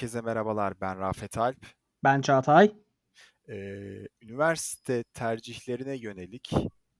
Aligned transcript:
herkese 0.00 0.20
merhabalar. 0.20 0.80
Ben 0.80 0.98
Rafet 0.98 1.38
Alp. 1.38 1.66
Ben 2.04 2.20
Çağatay. 2.20 2.72
Ee, 3.48 4.08
üniversite 4.22 5.02
tercihlerine 5.02 5.96
yönelik 5.96 6.52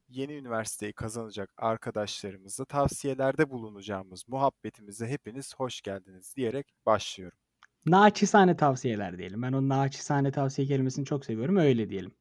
yeni 0.08 0.32
üniversiteyi 0.32 0.92
kazanacak 0.92 1.50
arkadaşlarımıza 1.56 2.64
tavsiyelerde 2.64 3.50
bulunacağımız 3.50 4.28
muhabbetimize 4.28 5.06
hepiniz 5.06 5.54
hoş 5.56 5.80
geldiniz 5.80 6.36
diyerek 6.36 6.66
başlıyorum. 6.86 7.38
Naçizane 7.86 8.56
tavsiyeler 8.56 9.18
diyelim. 9.18 9.42
Ben 9.42 9.52
o 9.52 9.68
naçizane 9.68 10.32
tavsiye 10.32 10.68
kelimesini 10.68 11.04
çok 11.04 11.24
seviyorum. 11.24 11.56
Öyle 11.56 11.90
diyelim. 11.90 12.14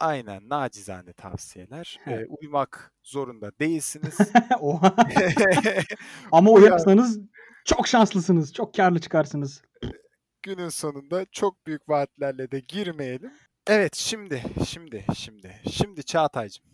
Aynen 0.00 0.48
nacizane 0.48 1.12
tavsiyeler. 1.12 1.98
Ee, 2.06 2.26
uymak 2.26 2.92
zorunda 3.02 3.50
değilsiniz. 3.60 4.18
Ama 6.32 6.50
uyarsanız 6.50 7.20
çok 7.64 7.88
şanslısınız. 7.88 8.52
Çok 8.52 8.74
karlı 8.74 9.00
çıkarsınız. 9.00 9.62
Günün 10.42 10.68
sonunda 10.68 11.26
çok 11.32 11.66
büyük 11.66 11.88
vaatlerle 11.88 12.50
de 12.50 12.60
girmeyelim. 12.60 13.32
Evet 13.66 13.94
şimdi, 13.96 14.42
şimdi, 14.66 15.04
şimdi, 15.16 15.60
şimdi 15.72 16.04
Çağatay'cığım. 16.04 16.64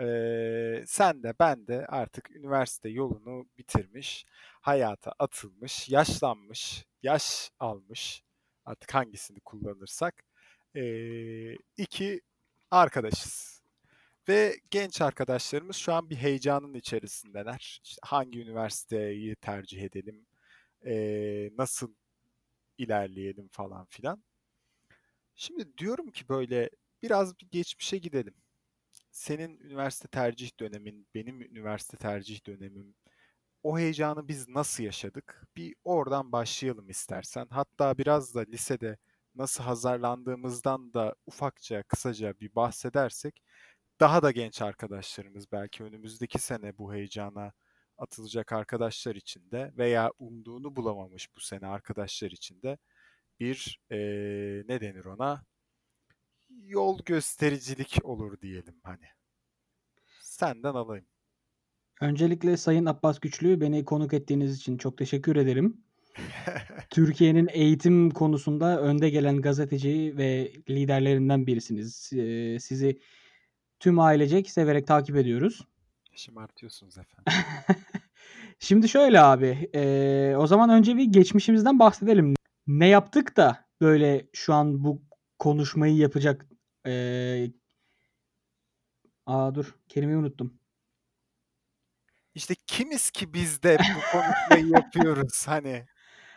Ee, 0.00 0.84
sen 0.86 1.22
de 1.22 1.34
ben 1.40 1.66
de 1.66 1.86
artık 1.86 2.30
üniversite 2.30 2.88
yolunu 2.88 3.46
bitirmiş, 3.58 4.26
hayata 4.60 5.12
atılmış, 5.18 5.88
yaşlanmış, 5.88 6.86
yaş 7.02 7.50
almış 7.60 8.22
artık 8.64 8.94
hangisini 8.94 9.40
kullanırsak 9.40 10.24
ee, 10.76 11.54
iki 11.76 12.20
arkadaşız. 12.70 13.62
Ve 14.28 14.56
genç 14.70 15.00
arkadaşlarımız 15.00 15.76
şu 15.76 15.92
an 15.92 16.10
bir 16.10 16.16
heyecanın 16.16 16.74
içerisindeler. 16.74 17.80
İşte 17.84 18.00
hangi 18.02 18.40
üniversiteyi 18.40 19.36
tercih 19.36 19.82
edelim, 19.82 20.26
ee, 20.86 21.50
nasıl 21.58 21.94
ilerleyelim 22.78 23.48
falan 23.48 23.86
filan. 23.86 24.24
Şimdi 25.34 25.78
diyorum 25.78 26.10
ki 26.10 26.28
böyle 26.28 26.70
biraz 27.02 27.40
bir 27.40 27.46
geçmişe 27.50 27.98
gidelim. 27.98 28.34
Senin 29.10 29.58
üniversite 29.60 30.08
tercih 30.08 30.60
dönemin, 30.60 31.06
benim 31.14 31.42
üniversite 31.42 31.96
tercih 31.96 32.46
dönemim, 32.46 32.94
o 33.62 33.78
heyecanı 33.78 34.28
biz 34.28 34.48
nasıl 34.48 34.84
yaşadık? 34.84 35.46
Bir 35.56 35.74
oradan 35.84 36.32
başlayalım 36.32 36.88
istersen. 36.90 37.46
Hatta 37.50 37.98
biraz 37.98 38.34
da 38.34 38.40
lisede 38.40 38.98
nasıl 39.34 39.64
hazırlandığımızdan 39.64 40.94
da 40.94 41.14
ufakça, 41.26 41.82
kısaca 41.82 42.40
bir 42.40 42.54
bahsedersek 42.54 43.42
daha 44.00 44.22
da 44.22 44.30
genç 44.30 44.62
arkadaşlarımız 44.62 45.52
belki 45.52 45.84
önümüzdeki 45.84 46.38
sene 46.38 46.78
bu 46.78 46.94
heyecana 46.94 47.52
atılacak 47.98 48.52
arkadaşlar 48.52 49.14
için 49.14 49.50
de 49.50 49.72
veya 49.76 50.12
umduğunu 50.18 50.76
bulamamış 50.76 51.36
bu 51.36 51.40
sene 51.40 51.66
arkadaşlar 51.66 52.30
için 52.30 52.62
de 52.62 52.78
bir 53.40 53.80
e, 53.90 53.96
ne 54.68 54.80
denir 54.80 55.04
ona 55.04 55.44
yol 56.64 56.98
göstericilik 57.04 57.98
olur 58.04 58.40
diyelim 58.40 58.74
hani. 58.82 59.06
Senden 60.20 60.74
alayım. 60.74 61.06
Öncelikle 62.00 62.56
Sayın 62.56 62.86
Abbas 62.86 63.20
Güçlü 63.20 63.60
beni 63.60 63.84
konuk 63.84 64.14
ettiğiniz 64.14 64.56
için 64.56 64.78
çok 64.78 64.98
teşekkür 64.98 65.36
ederim. 65.36 65.84
Türkiye'nin 66.90 67.48
eğitim 67.52 68.10
konusunda 68.10 68.80
önde 68.80 69.10
gelen 69.10 69.40
gazeteci 69.40 70.14
ve 70.16 70.52
liderlerinden 70.70 71.46
birisiniz. 71.46 71.94
Sizi 72.64 73.00
tüm 73.80 73.98
ailecek 73.98 74.50
severek 74.50 74.86
takip 74.86 75.16
ediyoruz. 75.16 75.66
Şımartıyorsunuz 76.16 76.98
efendim. 76.98 77.44
Şimdi 78.58 78.88
şöyle 78.88 79.20
abi, 79.20 79.70
e, 79.74 80.34
o 80.38 80.46
zaman 80.46 80.70
önce 80.70 80.96
bir 80.96 81.04
geçmişimizden 81.04 81.78
bahsedelim. 81.78 82.34
Ne 82.66 82.88
yaptık 82.88 83.36
da 83.36 83.66
böyle 83.80 84.26
şu 84.32 84.54
an 84.54 84.84
bu 84.84 85.02
konuşmayı 85.38 85.96
yapacak 85.96 86.46
e, 86.86 87.46
Aa 89.26 89.54
dur 89.54 89.74
kelimeyi 89.88 90.18
unuttum. 90.18 90.58
İşte 92.34 92.54
kimiz 92.66 93.10
ki 93.10 93.34
biz 93.34 93.62
de 93.62 93.78
bu 93.78 94.18
konuşmayı 94.18 94.72
yapıyoruz 94.82 95.46
hani. 95.46 95.86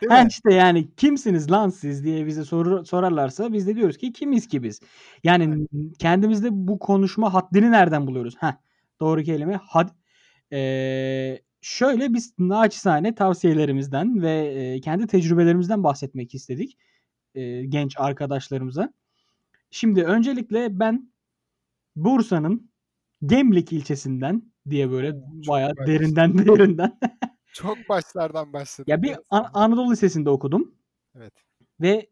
Değil 0.00 0.12
ha 0.12 0.22
mi? 0.22 0.28
işte 0.28 0.54
yani 0.54 0.94
kimsiniz 0.94 1.50
lan 1.50 1.68
siz 1.68 2.04
diye 2.04 2.26
bize 2.26 2.44
sor, 2.44 2.84
sorarlarsa 2.84 3.52
biz 3.52 3.66
de 3.66 3.76
diyoruz 3.76 3.98
ki 3.98 4.12
kimiz 4.12 4.48
ki 4.48 4.62
biz. 4.62 4.80
Yani 5.24 5.66
evet. 5.72 5.98
kendimizde 5.98 6.48
bu 6.50 6.78
konuşma 6.78 7.34
haddini 7.34 7.70
nereden 7.70 8.06
buluyoruz? 8.06 8.36
Ha 8.36 8.60
doğru 9.00 9.22
kelime 9.22 9.54
had. 9.56 9.88
Ee, 10.52 11.42
şöyle 11.60 12.14
biz 12.14 12.34
naçizane 12.38 13.14
tavsiyelerimizden 13.14 14.22
ve 14.22 14.32
e, 14.46 14.80
kendi 14.80 15.06
tecrübelerimizden 15.06 15.84
bahsetmek 15.84 16.34
istedik 16.34 16.78
e, 17.34 17.64
genç 17.66 17.94
arkadaşlarımıza. 17.98 18.92
Şimdi 19.70 20.04
öncelikle 20.04 20.78
ben 20.80 21.12
Bursa'nın 21.96 22.70
Gemlik 23.26 23.72
ilçesinden 23.72 24.42
diye 24.70 24.90
böyle 24.90 25.12
Çok 25.12 25.48
bayağı 25.48 25.76
baş. 25.76 25.86
derinden 25.86 26.38
derinden. 26.46 26.98
Çok 27.52 27.76
başlardan 27.88 28.52
başladım. 28.52 28.84
Ya 28.88 29.02
bir 29.02 29.16
An- 29.30 29.50
Anadolu 29.54 29.92
Lisesi'nde 29.92 30.30
okudum. 30.30 30.74
Evet. 31.16 31.32
Ve 31.80 32.06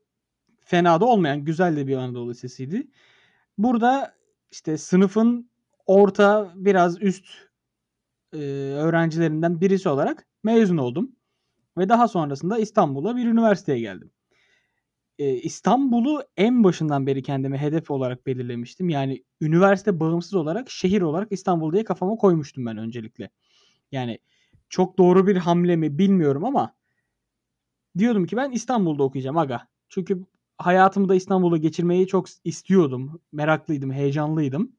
fena 0.60 1.00
da 1.00 1.04
olmayan 1.04 1.44
güzel 1.44 1.76
de 1.76 1.86
bir 1.86 1.96
Anadolu 1.96 2.30
Lisesi'ydi. 2.30 2.86
Burada 3.58 4.14
işte 4.50 4.78
sınıfın 4.78 5.50
orta 5.86 6.52
biraz 6.56 7.02
üst 7.02 7.26
e, 8.32 8.38
öğrencilerinden 8.76 9.60
birisi 9.60 9.88
olarak 9.88 10.26
mezun 10.44 10.76
oldum. 10.76 11.12
Ve 11.78 11.88
daha 11.88 12.08
sonrasında 12.08 12.58
İstanbul'a 12.58 13.16
bir 13.16 13.26
üniversiteye 13.26 13.80
geldim. 13.80 14.10
Ee, 15.18 15.34
İstanbul'u 15.34 16.22
en 16.36 16.64
başından 16.64 17.06
beri 17.06 17.22
kendime 17.22 17.58
hedef 17.58 17.90
olarak 17.90 18.26
belirlemiştim. 18.26 18.88
Yani 18.88 19.24
üniversite 19.40 20.00
bağımsız 20.00 20.34
olarak 20.34 20.70
şehir 20.70 21.02
olarak 21.02 21.32
İstanbul 21.32 21.72
diye 21.72 21.84
kafama 21.84 22.16
koymuştum 22.16 22.66
ben 22.66 22.76
öncelikle. 22.76 23.30
Yani 23.92 24.18
çok 24.68 24.98
doğru 24.98 25.26
bir 25.26 25.36
hamle 25.36 25.76
mi 25.76 25.98
bilmiyorum 25.98 26.44
ama 26.44 26.74
diyordum 27.98 28.26
ki 28.26 28.36
ben 28.36 28.50
İstanbul'da 28.50 29.02
okuyacağım 29.02 29.38
aga. 29.38 29.68
Çünkü 29.88 30.24
hayatımı 30.58 31.08
da 31.08 31.14
İstanbul'da 31.14 31.56
geçirmeyi 31.56 32.06
çok 32.06 32.26
istiyordum. 32.44 33.20
Meraklıydım, 33.32 33.92
heyecanlıydım. 33.92 34.72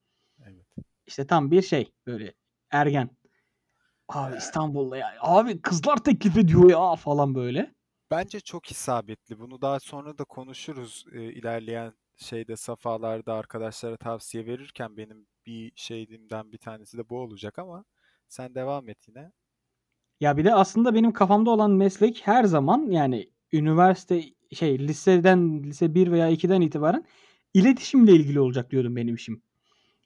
İşte 1.08 1.28
tam 1.28 1.52
bir 1.52 1.62
şey 1.62 1.92
böyle 2.08 2.34
ergen. 2.72 3.10
Abi 4.08 4.38
İstanbul'da 4.38 4.98
ya. 4.98 5.14
Abi 5.20 5.62
kızlar 5.62 5.98
teklif 5.98 6.38
ediyor 6.38 6.70
ya 6.70 6.96
falan 6.96 7.36
böyle. 7.36 7.72
Bence 8.12 8.40
çok 8.40 8.72
isabetli. 8.72 9.40
Bunu 9.40 9.62
daha 9.62 9.80
sonra 9.80 10.18
da 10.18 10.24
konuşuruz 10.24 11.06
e, 11.12 11.24
ilerleyen 11.24 11.94
şeyde 12.16 12.56
safhalarda 12.56 13.34
arkadaşlara 13.34 13.98
tavsiye 13.98 14.46
verirken 14.46 14.98
benim 14.98 15.28
bir 15.46 15.72
şeyimden 15.76 16.52
bir 16.52 16.58
tanesi 16.58 16.98
de 16.98 17.10
bu 17.10 17.20
olacak 17.20 17.60
ama 17.60 17.86
sen 18.28 18.56
devam 18.56 18.90
et 18.90 19.08
yine. 19.08 19.32
Ya 20.20 20.38
bir 20.38 20.46
de 20.46 20.54
aslında 20.54 20.94
benim 20.94 21.14
kafamda 21.14 21.50
olan 21.50 21.72
meslek 21.72 22.22
her 22.28 22.44
zaman 22.44 22.92
yani 22.92 23.30
üniversite 23.54 24.24
şey 24.54 24.80
liseden 24.80 25.64
lise 25.64 25.96
1 25.96 26.12
veya 26.12 26.30
2'den 26.30 26.62
itibaren 26.62 27.06
iletişimle 27.54 28.12
ilgili 28.12 28.40
olacak 28.40 28.72
diyordum 28.72 28.96
benim 28.96 29.16
işim. 29.16 29.42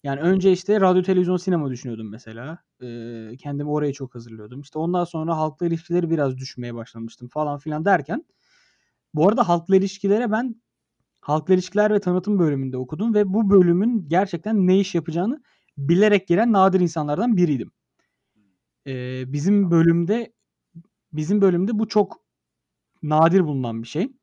Yani 0.04 0.20
önce 0.22 0.52
işte 0.52 0.82
radyo, 0.82 1.04
televizyon, 1.04 1.38
sinema 1.38 1.70
düşünüyordum 1.70 2.10
mesela. 2.10 2.64
Ee, 2.82 3.38
kendimi 3.40 3.70
oraya 3.70 3.94
çok 3.94 4.16
hazırlıyordum. 4.16 4.62
İşte 4.62 4.80
ondan 4.80 5.04
sonra 5.04 5.38
halkla 5.38 5.66
ilişkileri 5.66 6.10
biraz 6.10 6.38
düşmeye 6.38 6.76
başlamıştım 6.76 7.28
falan 7.28 7.60
filan 7.60 7.86
derken. 7.86 8.26
Bu 9.14 9.30
arada 9.30 9.50
halkla 9.50 9.76
ilişkilere 9.76 10.32
ben 10.32 10.62
halkla 11.22 11.54
ilişkiler 11.54 11.94
ve 11.94 12.00
tanıtım 12.00 12.40
bölümünde 12.40 12.78
okudum 12.78 13.14
ve 13.14 13.34
bu 13.34 13.50
bölümün 13.50 14.10
gerçekten 14.10 14.68
ne 14.68 14.80
iş 14.80 14.96
yapacağını 14.96 15.44
bilerek 15.78 16.28
giren 16.28 16.54
nadir 16.54 16.80
insanlardan 16.80 17.38
biriydim. 17.38 17.72
Ee, 18.88 19.34
bizim 19.34 19.72
bölümde 19.72 20.34
bizim 21.14 21.42
bölümde 21.42 21.80
bu 21.80 21.88
çok 21.88 22.22
nadir 23.04 23.44
bulunan 23.44 23.84
bir 23.84 23.88
şey. 23.88 24.14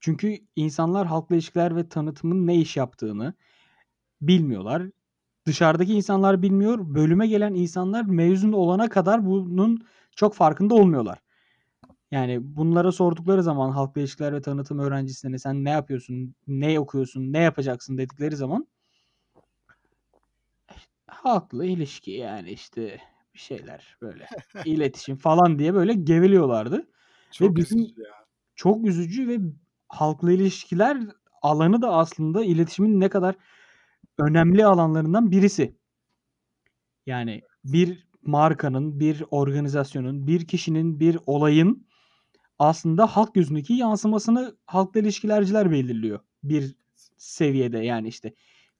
Çünkü 0.00 0.38
insanlar 0.56 1.06
halkla 1.06 1.34
ilişkiler 1.34 1.76
ve 1.76 1.88
tanıtımın 1.88 2.46
ne 2.46 2.56
iş 2.56 2.76
yaptığını 2.76 3.34
bilmiyorlar 4.20 4.90
dışarıdaki 5.46 5.94
insanlar 5.94 6.42
bilmiyor. 6.42 6.94
Bölüme 6.94 7.26
gelen 7.26 7.54
insanlar 7.54 8.04
mezun 8.04 8.52
olana 8.52 8.88
kadar 8.88 9.26
bunun 9.26 9.86
çok 10.16 10.34
farkında 10.34 10.74
olmuyorlar. 10.74 11.18
Yani 12.10 12.38
bunlara 12.42 12.92
sordukları 12.92 13.42
zaman 13.42 13.70
halkla 13.70 14.00
ilişkiler 14.00 14.32
ve 14.32 14.42
tanıtım 14.42 14.78
öğrencisine 14.78 15.38
sen 15.38 15.64
ne 15.64 15.70
yapıyorsun, 15.70 16.34
ne 16.46 16.80
okuyorsun, 16.80 17.32
ne 17.32 17.38
yapacaksın 17.38 17.98
dedikleri 17.98 18.36
zaman 18.36 18.66
halkla 21.06 21.64
ilişki 21.64 22.10
yani 22.10 22.50
işte 22.50 23.00
bir 23.34 23.38
şeyler 23.38 23.96
böyle 24.02 24.26
iletişim 24.64 25.16
falan 25.16 25.58
diye 25.58 25.74
böyle 25.74 25.94
geveliyorlardı. 25.94 26.88
Çok 27.30 27.50
ve 27.50 27.56
bizim 27.56 27.78
üzücü 27.78 28.02
ya. 28.02 28.14
Çok 28.54 28.86
üzücü 28.86 29.28
ve 29.28 29.38
halkla 29.88 30.32
ilişkiler 30.32 30.98
alanı 31.42 31.82
da 31.82 31.94
aslında 31.94 32.44
iletişimin 32.44 33.00
ne 33.00 33.08
kadar 33.08 33.34
önemli 34.18 34.66
alanlarından 34.66 35.30
birisi. 35.30 35.76
Yani 37.06 37.42
bir 37.64 38.08
markanın, 38.22 39.00
bir 39.00 39.24
organizasyonun, 39.30 40.26
bir 40.26 40.46
kişinin, 40.46 41.00
bir 41.00 41.18
olayın 41.26 41.86
aslında 42.58 43.06
halk 43.06 43.34
gözündeki 43.34 43.74
yansımasını 43.74 44.56
halkla 44.66 45.00
ilişkilerciler 45.00 45.70
belirliyor 45.70 46.20
bir 46.44 46.76
seviyede 47.16 47.78
yani 47.78 48.08
işte 48.08 48.34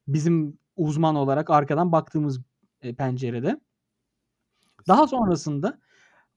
bizim 0.07 0.57
uzman 0.75 1.15
olarak 1.15 1.49
arkadan 1.49 1.91
baktığımız 1.91 2.41
e, 2.81 2.95
pencerede. 2.95 3.59
Daha 4.87 5.07
sonrasında 5.07 5.79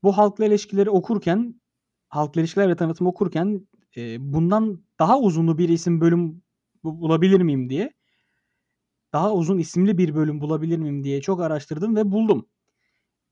bu 0.03 0.19
halkla 0.19 0.45
ilişkileri 0.45 0.91
okurken, 0.91 1.61
halkla 2.09 2.41
ilişkiler 2.41 2.69
ve 2.69 2.77
tanıtım 2.77 3.07
okurken 3.07 3.69
e, 3.97 4.33
bundan 4.33 4.85
daha 4.99 5.21
uzunlu 5.21 5.59
bir 5.59 5.69
isim 5.69 6.01
bölüm 6.01 6.43
bu- 6.85 7.01
bulabilir 7.01 7.41
miyim 7.41 7.71
diye 7.71 7.93
daha 9.13 9.35
uzun 9.35 9.59
isimli 9.59 9.99
bir 9.99 10.15
bölüm 10.15 10.41
bulabilir 10.41 10.79
miyim 10.79 11.05
diye 11.05 11.21
çok 11.21 11.41
araştırdım 11.41 11.97
ve 11.97 12.13
buldum. 12.13 12.47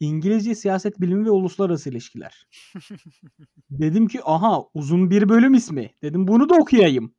İngilizce 0.00 0.54
siyaset 0.54 1.00
bilimi 1.00 1.24
ve 1.24 1.30
uluslararası 1.30 1.90
ilişkiler. 1.90 2.48
Dedim 3.70 4.08
ki 4.08 4.20
aha 4.24 4.62
uzun 4.74 5.10
bir 5.10 5.28
bölüm 5.28 5.54
ismi. 5.54 5.94
Dedim 6.02 6.28
bunu 6.28 6.48
da 6.48 6.54
okuyayım. 6.54 7.14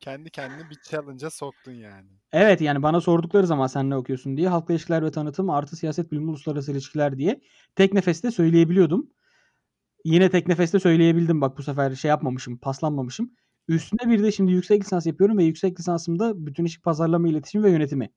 Kendi 0.00 0.30
kendini 0.30 0.70
bir 0.70 0.76
challenge'a 0.90 1.30
soktun 1.30 1.72
yani. 1.72 2.08
Evet 2.32 2.60
yani 2.60 2.82
bana 2.82 3.00
sordukları 3.00 3.46
zaman 3.46 3.66
sen 3.66 3.90
ne 3.90 3.96
okuyorsun 3.96 4.36
diye 4.36 4.48
halkla 4.48 4.74
ilişkiler 4.74 5.04
ve 5.04 5.10
tanıtım 5.10 5.50
artı 5.50 5.76
siyaset 5.76 6.12
bilimi 6.12 6.30
uluslararası 6.30 6.72
ilişkiler 6.72 7.18
diye 7.18 7.40
tek 7.76 7.92
nefeste 7.92 8.30
söyleyebiliyordum. 8.30 9.10
Yine 10.04 10.30
tek 10.30 10.48
nefeste 10.48 10.80
söyleyebildim 10.80 11.40
bak 11.40 11.58
bu 11.58 11.62
sefer 11.62 11.94
şey 11.94 12.08
yapmamışım 12.08 12.58
paslanmamışım. 12.58 13.32
Üstüne 13.68 14.10
bir 14.10 14.22
de 14.22 14.32
şimdi 14.32 14.52
yüksek 14.52 14.82
lisans 14.84 15.06
yapıyorum 15.06 15.38
ve 15.38 15.44
yüksek 15.44 15.78
lisansımda 15.80 16.46
bütün 16.46 16.64
işi 16.64 16.80
pazarlama, 16.80 17.28
iletişim 17.28 17.62
ve 17.62 17.70
yönetimi. 17.70 18.10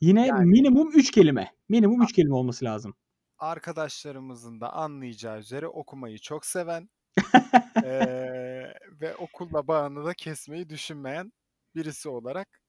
Yine 0.00 0.26
Yani 0.26 0.46
minimum 0.46 0.90
3 0.94 1.10
kelime. 1.10 1.52
Minimum 1.68 2.00
a- 2.00 2.04
3 2.04 2.12
kelime 2.12 2.34
olması 2.34 2.64
lazım. 2.64 2.94
arkadaşlarımızın 3.38 4.60
da 4.60 4.72
anlayacağı 4.72 5.38
üzere 5.38 5.68
okumayı 5.68 6.18
çok 6.18 6.46
seven 6.46 6.88
eee, 7.84 8.74
ve 9.00 9.16
okulla 9.16 9.68
bağını 9.68 10.04
da 10.04 10.14
kesmeyi 10.14 10.68
düşünmeyen 10.68 11.32
birisi 11.74 12.08
olarak 12.08 12.60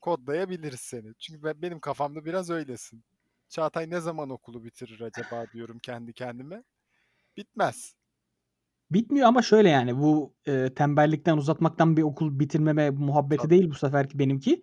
kodlayabiliriz 0.00 0.80
seni. 0.80 1.14
Çünkü 1.18 1.42
ben, 1.44 1.62
benim 1.62 1.80
kafamda 1.80 2.24
biraz 2.24 2.50
öylesin. 2.50 3.04
Çağatay 3.48 3.90
ne 3.90 4.00
zaman 4.00 4.30
okulu 4.30 4.64
bitirir 4.64 5.00
acaba 5.00 5.46
diyorum 5.52 5.78
kendi 5.78 6.12
kendime. 6.12 6.64
Bitmez. 7.36 7.94
Bitmiyor 8.90 9.26
ama 9.26 9.42
şöyle 9.42 9.68
yani 9.68 9.98
bu 9.98 10.34
e, 10.46 10.74
tembellikten 10.74 11.36
uzatmaktan 11.36 11.96
bir 11.96 12.02
okul 12.02 12.38
bitirmeme 12.38 12.90
muhabbeti 12.90 13.42
Tabii. 13.42 13.50
değil 13.50 13.70
bu 13.70 13.74
seferki 13.74 14.18
benimki. 14.18 14.62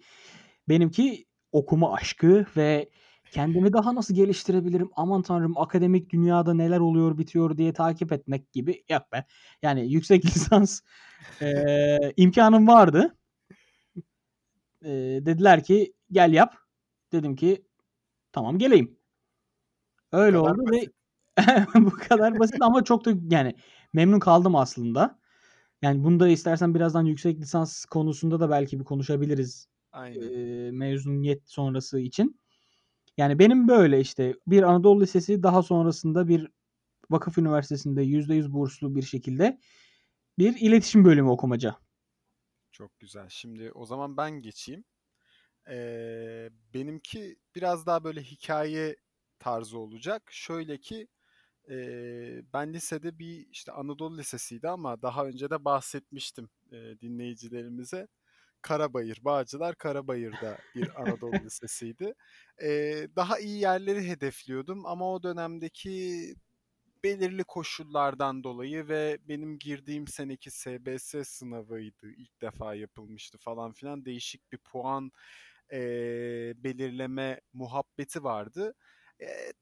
Benimki 0.70 1.26
okuma 1.52 1.94
aşkı 1.94 2.46
ve 2.58 2.90
kendimi 3.32 3.74
daha 3.74 3.96
nasıl 3.96 4.16
geliştirebilirim? 4.16 4.90
Aman 4.96 5.22
tanrım 5.22 5.58
akademik 5.58 6.10
dünyada 6.10 6.54
neler 6.54 6.80
oluyor 6.80 7.18
bitiyor 7.18 7.58
diye 7.58 7.74
takip 7.74 8.12
etmek 8.12 8.52
gibi 8.52 8.84
yok 8.90 9.12
be. 9.12 9.26
Yani 9.62 9.94
yüksek 9.94 10.26
lisans 10.36 10.82
e, 11.42 11.98
imkanım 12.18 12.68
vardı. 12.68 13.18
E, 14.82 14.90
dediler 15.26 15.64
ki 15.64 15.94
gel 16.12 16.34
yap. 16.34 16.56
Dedim 17.12 17.36
ki 17.36 17.66
tamam 18.32 18.58
geleyim. 18.58 18.98
Bu 20.14 20.18
Öyle 20.18 20.38
kadar 20.38 20.52
oldu 20.52 20.62
ve 20.72 20.76
basit. 20.78 20.92
bu 21.76 21.90
kadar 21.90 22.40
basit 22.40 22.62
ama 22.62 22.84
çok 22.84 23.06
da 23.06 23.14
yani 23.30 23.56
memnun 23.94 24.20
kaldım 24.20 24.56
aslında. 24.56 25.20
Yani 25.82 26.04
bunu 26.04 26.20
da 26.20 26.28
istersen 26.30 26.76
birazdan 26.76 27.06
yüksek 27.06 27.40
lisans 27.42 27.86
konusunda 27.86 28.40
da 28.40 28.50
belki 28.50 28.80
bir 28.80 28.86
konuşabiliriz 28.86 29.68
Aynen. 29.92 30.34
eee, 30.34 30.72
mezuniyet 30.72 31.50
sonrası 31.50 32.00
için. 32.00 32.42
Yani 33.18 33.40
benim 33.40 33.68
böyle 33.68 34.00
işte 34.02 34.36
bir 34.48 34.64
Anadolu 34.64 35.02
Lisesi 35.02 35.44
daha 35.44 35.64
sonrasında 35.64 36.28
bir 36.28 36.48
vakıf 37.12 37.38
üniversitesinde 37.38 38.04
%100 38.04 38.54
burslu 38.54 38.96
bir 38.96 39.04
şekilde 39.04 39.60
bir 40.40 40.56
iletişim 40.62 41.06
bölümü 41.06 41.30
okumaca. 41.30 41.78
Çok 42.72 43.00
güzel. 43.00 43.30
Şimdi 43.30 43.72
o 43.72 43.86
zaman 43.86 44.18
ben 44.18 44.32
geçeyim. 44.32 44.84
Eee, 45.70 46.50
benimki 46.76 47.38
biraz 47.56 47.86
daha 47.86 48.04
böyle 48.04 48.24
hikaye 48.24 48.98
tarzı 49.40 49.80
olacak. 49.80 50.24
Şöyle 50.32 50.78
ki 50.80 51.08
eee, 51.70 52.44
ben 52.54 52.74
lisede 52.74 53.20
bir 53.20 53.48
işte 53.52 53.72
Anadolu 53.72 54.18
Lisesi'ydi 54.18 54.70
ama 54.70 55.02
daha 55.02 55.26
önce 55.28 55.50
de 55.50 55.66
bahsetmiştim 55.66 56.50
eee, 56.72 57.02
dinleyicilerimize. 57.02 58.08
Karabayır, 58.62 59.20
Bağcılar 59.22 59.76
Karabayır'da 59.76 60.60
bir 60.76 61.04
Anadolu 61.04 61.44
Lisesi'ydi. 61.46 62.14
Eee, 62.62 63.10
daha 63.16 63.40
iyi 63.40 63.60
yerleri 63.62 64.08
hedefliyordum 64.10 64.86
ama 64.86 65.14
o 65.14 65.24
dönemdeki 65.24 66.36
belirli 67.04 67.44
koşullardan 67.44 68.44
dolayı 68.44 68.88
ve 68.88 69.18
benim 69.22 69.60
girdiğim 69.60 70.08
seneki 70.08 70.52
SBS 70.52 71.24
sınavıydı. 71.26 72.12
ilk 72.12 72.42
defa 72.42 72.76
yapılmıştı 72.76 73.38
falan 73.38 73.72
filan. 73.74 74.06
Değişik 74.06 74.52
bir 74.52 74.58
puan 74.58 75.12
eee, 75.72 76.54
belirleme 76.58 77.42
muhabbeti 77.54 78.24
vardı. 78.24 78.74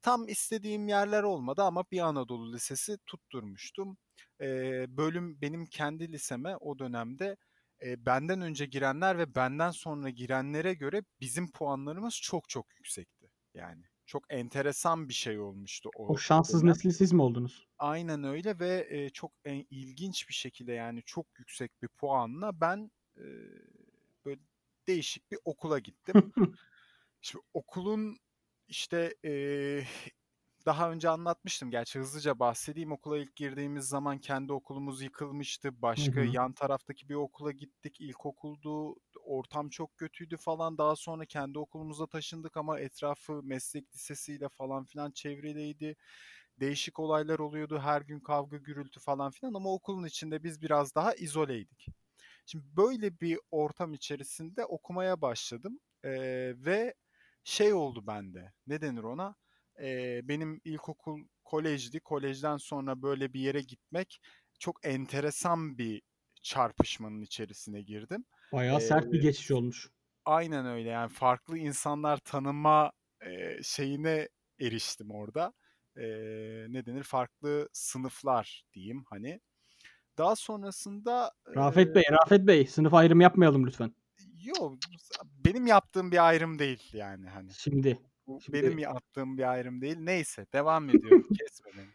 Tam 0.02 0.28
istediğim 0.28 0.88
yerler 0.88 1.22
olmadı 1.22 1.62
ama 1.62 1.84
bir 1.92 2.00
Anadolu 2.00 2.52
Lisesi 2.52 2.98
tutturmuştum. 3.06 3.98
Eee, 4.40 4.86
bölüm 4.88 5.40
benim 5.40 5.66
kendi 5.66 6.12
liseme 6.12 6.56
o 6.56 6.78
dönemde 6.78 7.36
e, 7.82 8.06
benden 8.06 8.40
önce 8.40 8.66
girenler 8.66 9.18
ve 9.18 9.34
benden 9.34 9.70
sonra 9.70 10.10
girenlere 10.10 10.74
göre 10.74 11.02
bizim 11.20 11.50
puanlarımız 11.52 12.20
çok 12.22 12.48
çok 12.48 12.66
yüksekti. 12.78 13.30
Yani 13.54 13.82
çok 14.06 14.22
enteresan 14.30 15.08
bir 15.08 15.14
şey 15.14 15.38
olmuştu 15.38 15.90
O 15.96 16.06
o, 16.12 16.16
şanssız 16.16 16.62
dönem. 16.62 16.70
nesli 16.72 16.92
siz 16.92 17.12
mi 17.12 17.22
oldunuz? 17.22 17.66
Aynen 17.78 18.24
öyle 18.24 18.58
ve 18.58 18.86
e, 18.90 19.10
çok 19.10 19.32
e, 19.44 19.54
ilginç 19.54 20.28
bir 20.28 20.34
şekilde 20.34 20.72
yani 20.72 21.02
çok 21.06 21.26
yüksek 21.38 21.82
bir 21.82 21.88
puanla 21.88 22.60
ben 22.60 22.90
e, 23.16 23.24
böyle 24.24 24.40
değişik 24.88 25.30
bir 25.32 25.38
okula 25.44 25.78
gittim. 25.78 26.32
Şimdi 27.20 27.44
okulun 27.54 28.18
işte 28.70 29.14
e, 29.24 29.32
daha 30.66 30.90
önce 30.92 31.08
anlatmıştım 31.08 31.70
gerçi 31.70 31.98
hızlıca 31.98 32.38
bahsedeyim. 32.38 32.92
Okula 32.92 33.18
ilk 33.18 33.36
girdiğimiz 33.36 33.88
zaman 33.88 34.18
kendi 34.18 34.52
okulumuz 34.52 35.02
yıkılmıştı. 35.02 35.68
Hı 35.68 35.82
Başka 35.82 36.20
hı. 36.20 36.24
yan 36.24 36.52
taraftaki 36.52 37.08
bir 37.08 37.14
okula 37.14 37.52
gittik. 37.52 38.00
İlkokuldu. 38.00 38.96
Ortam 39.24 39.68
çok 39.68 39.96
kötüydü 39.96 40.36
falan. 40.36 40.78
Daha 40.78 40.96
sonra 40.96 41.26
kendi 41.26 41.58
okulumuza 41.58 42.06
taşındık 42.06 42.56
ama 42.56 42.80
etrafı 42.80 43.42
meslek 43.42 43.94
lisesiyle 43.94 44.48
falan 44.48 44.84
filan 44.84 45.10
çevriliydi. 45.10 45.96
Değişik 46.60 46.98
olaylar 47.00 47.38
oluyordu. 47.38 47.78
Her 47.78 48.02
gün 48.02 48.20
kavga 48.20 48.56
gürültü 48.56 49.00
falan 49.00 49.30
filan 49.30 49.54
ama 49.54 49.72
okulun 49.74 50.04
içinde 50.04 50.42
biz 50.44 50.62
biraz 50.62 50.94
daha 50.94 51.14
izoleydik. 51.14 51.86
Şimdi 52.46 52.64
böyle 52.76 53.20
bir 53.20 53.38
ortam 53.50 53.94
içerisinde 53.94 54.64
okumaya 54.64 55.22
başladım. 55.22 55.80
Ee, 56.04 56.10
ve 56.56 56.94
şey 57.50 57.74
oldu 57.74 58.06
bende. 58.06 58.52
Ne 58.66 58.80
denir 58.80 59.02
ona? 59.02 59.34
Ee, 59.82 60.20
benim 60.24 60.60
ilkokul 60.64 61.20
kolejdi. 61.44 62.00
Kolejden 62.00 62.56
sonra 62.56 63.02
böyle 63.02 63.32
bir 63.34 63.40
yere 63.40 63.60
gitmek 63.60 64.20
çok 64.58 64.86
enteresan 64.86 65.78
bir 65.78 66.02
çarpışmanın 66.42 67.20
içerisine 67.22 67.82
girdim. 67.82 68.24
Bayağı 68.52 68.80
Ee, 68.80 68.80
sert 68.80 69.12
bir 69.12 69.20
geçiş 69.20 69.50
olmuş. 69.50 69.90
aynen 70.24 70.66
öyle 70.66 70.88
yani 70.88 71.08
farklı 71.12 71.58
insanlar 71.58 72.16
tanıma 72.18 72.92
e, 73.26 73.62
şeyine 73.62 74.28
eriştim 74.60 75.10
orada. 75.10 75.52
Ee, 75.96 76.02
ne 76.68 76.86
denir? 76.86 77.02
Farklı 77.02 77.68
sınıflar 77.72 78.64
diyeyim 78.74 79.04
hani. 79.10 79.40
Daha 80.18 80.36
sonrasında 80.36 81.32
e, 81.48 81.54
Rafet 81.56 81.94
Bey, 81.94 82.02
Rafet 82.12 82.46
Bey 82.46 82.66
sınıf 82.66 82.94
ayrımı 82.94 83.22
yapmayalım 83.22 83.66
lütfen. 83.66 83.94
Yo, 84.44 84.76
benim 85.44 85.66
yaptığım 85.66 86.12
bir 86.12 86.28
ayrım 86.28 86.58
değil 86.58 86.90
yani 86.92 87.28
hani. 87.28 87.52
Şimdi. 87.54 87.98
Bu 88.26 88.40
benim 88.48 88.70
Şimdi 88.70 88.82
yaptığım 88.82 89.38
bir 89.38 89.50
ayrım 89.52 89.80
değil. 89.80 89.96
Neyse 89.98 90.46
devam 90.52 90.90
ediyorum. 90.90 91.28
Kesme 91.38 91.70
beni. 91.76 91.90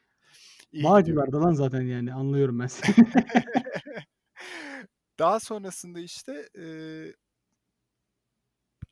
İyi. 0.71 0.83
Bağcılar'da 0.83 1.41
lan 1.41 1.53
zaten 1.53 1.81
yani 1.81 2.13
anlıyorum 2.13 2.59
ben 2.59 2.67
seni. 2.67 2.95
Daha 5.19 5.39
sonrasında 5.39 5.99
işte 5.99 6.49
e, 6.59 6.65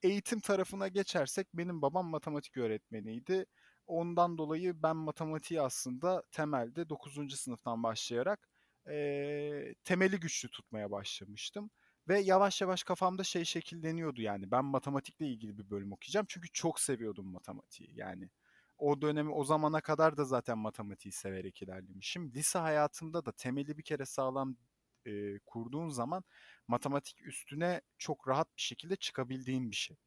eğitim 0.03 0.39
tarafına 0.39 0.88
geçersek 0.88 1.48
benim 1.53 1.81
babam 1.81 2.07
matematik 2.07 2.57
öğretmeniydi. 2.57 3.45
Ondan 3.88 4.38
dolayı 4.38 4.83
ben 4.83 4.95
matematiği 4.95 5.62
aslında 5.62 6.24
temelde 6.31 6.89
9. 6.89 7.38
sınıftan 7.38 7.83
başlayarak 7.83 8.50
eee, 8.88 9.75
temeli 9.83 10.19
güçlü 10.19 10.50
tutmaya 10.50 10.91
başlamıştım. 10.91 11.69
Ve 12.07 12.19
yavaş 12.19 12.62
yavaş 12.62 12.83
kafamda 12.83 13.24
şey 13.24 13.45
şekilleniyordu 13.45 14.22
yani 14.22 14.51
ben 14.51 14.65
matematikle 14.65 15.27
ilgili 15.27 15.57
bir 15.57 15.69
bölüm 15.69 15.91
okuyacağım. 15.93 16.25
Çünkü 16.29 16.50
çok 16.53 16.79
seviyordum 16.79 17.27
matematiği 17.27 17.89
yani. 17.95 18.29
O 18.77 19.01
dönemi 19.01 19.31
o 19.31 19.43
zamana 19.43 19.81
kadar 19.81 20.17
da 20.17 20.25
zaten 20.25 20.57
matematiği 20.57 21.12
severek 21.12 21.62
ilerlemişim. 21.62 22.31
Lise 22.33 22.60
hayatımda 22.60 23.25
da 23.25 23.31
temeli 23.31 23.77
bir 23.77 23.83
kere 23.83 24.05
sağlam 24.05 24.57
e, 25.05 25.39
kurduğun 25.39 25.89
zaman 25.89 26.24
matematik 26.67 27.22
üstüne 27.22 27.81
çok 27.98 28.27
rahat 28.27 28.57
bir 28.57 28.62
şekilde 28.62 28.95
çıkabildiğin 28.95 29.72
bir 29.72 29.75
şey. 29.75 29.98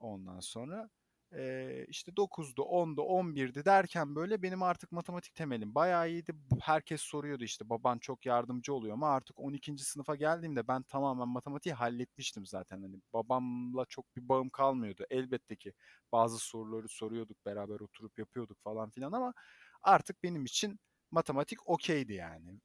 Ondan 0.00 0.40
sonra 0.40 0.90
Eee, 1.32 1.84
işte 1.88 2.16
9'du, 2.16 2.62
10'du, 2.62 3.02
11'di 3.02 3.64
derken 3.64 4.14
böyle 4.16 4.42
benim 4.42 4.62
artık 4.62 4.92
matematik 4.92 5.34
temelim 5.34 5.74
bayağı 5.74 6.10
iyiydi. 6.10 6.32
Herkes 6.62 7.00
soruyordu 7.02 7.44
işte 7.44 7.68
baban 7.70 7.98
çok 7.98 8.26
yardımcı 8.26 8.74
oluyor 8.74 8.94
ama 8.94 9.08
artık 9.10 9.38
12. 9.40 9.84
sınıfa 9.84 10.16
geldiğimde 10.16 10.68
ben 10.68 10.82
tamamen 10.82 11.28
matematiği 11.28 11.74
halletmiştim 11.74 12.46
zaten. 12.46 12.82
Hani 12.82 12.96
babamla 13.12 13.84
çok 13.88 14.16
bir 14.16 14.28
bağım 14.28 14.50
kalmıyordu. 14.50 15.04
Elbette 15.10 15.56
ki 15.56 15.72
bazı 16.12 16.38
soruları 16.38 16.88
soruyorduk, 16.88 17.46
beraber 17.46 17.80
oturup 17.80 18.18
yapıyorduk 18.18 18.58
falan 18.62 18.90
filan 18.90 19.12
ama 19.12 19.34
artık 19.82 20.22
benim 20.22 20.44
için 20.44 20.80
matematik 21.10 21.68
okeydi 21.68 22.12
yani. 22.12 22.60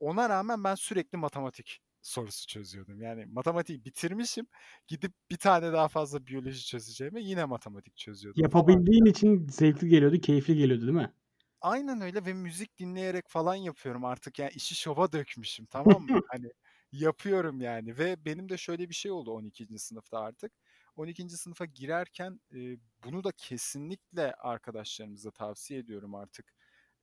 Ona 0.00 0.28
rağmen 0.28 0.64
ben 0.64 0.74
sürekli 0.74 1.18
matematik 1.18 1.80
sorusu 2.06 2.46
çözüyordum. 2.46 3.00
Yani 3.00 3.26
matematiği 3.26 3.84
bitirmişim. 3.84 4.46
Gidip 4.88 5.12
bir 5.30 5.36
tane 5.36 5.72
daha 5.72 5.88
fazla 5.88 6.26
biyoloji 6.26 6.66
çözeceğime 6.66 7.22
yine 7.22 7.44
matematik 7.44 7.96
çözüyordum 7.96 8.42
falan. 8.42 8.68
Yapabildiğin 8.68 9.04
için 9.04 9.46
zevkli 9.48 9.88
geliyordu, 9.88 10.20
keyifli 10.20 10.56
geliyordu, 10.56 10.82
değil 10.82 10.92
mi? 10.92 11.12
Aynen 11.60 12.00
öyle 12.00 12.24
ve 12.26 12.32
müzik 12.32 12.78
dinleyerek 12.78 13.28
falan 13.28 13.54
yapıyorum 13.54 14.04
artık. 14.04 14.38
Yani 14.38 14.50
işi 14.54 14.74
şova 14.74 15.12
dökmüşüm 15.12 15.66
tamam 15.66 16.02
mı? 16.02 16.20
Hani 16.30 16.52
yapıyorum 16.92 17.60
yani 17.60 17.98
ve 17.98 18.24
benim 18.24 18.48
de 18.48 18.56
şöyle 18.56 18.88
bir 18.88 18.94
şey 18.94 19.10
oldu 19.12 19.30
12. 19.30 19.78
sınıfta 19.78 20.20
artık. 20.20 20.52
12. 20.96 21.28
sınıfa 21.28 21.64
girerken 21.64 22.40
e, 22.54 22.76
bunu 23.04 23.24
da 23.24 23.32
kesinlikle 23.32 24.34
arkadaşlarımıza 24.34 25.30
tavsiye 25.30 25.80
ediyorum 25.80 26.14
artık. 26.14 26.54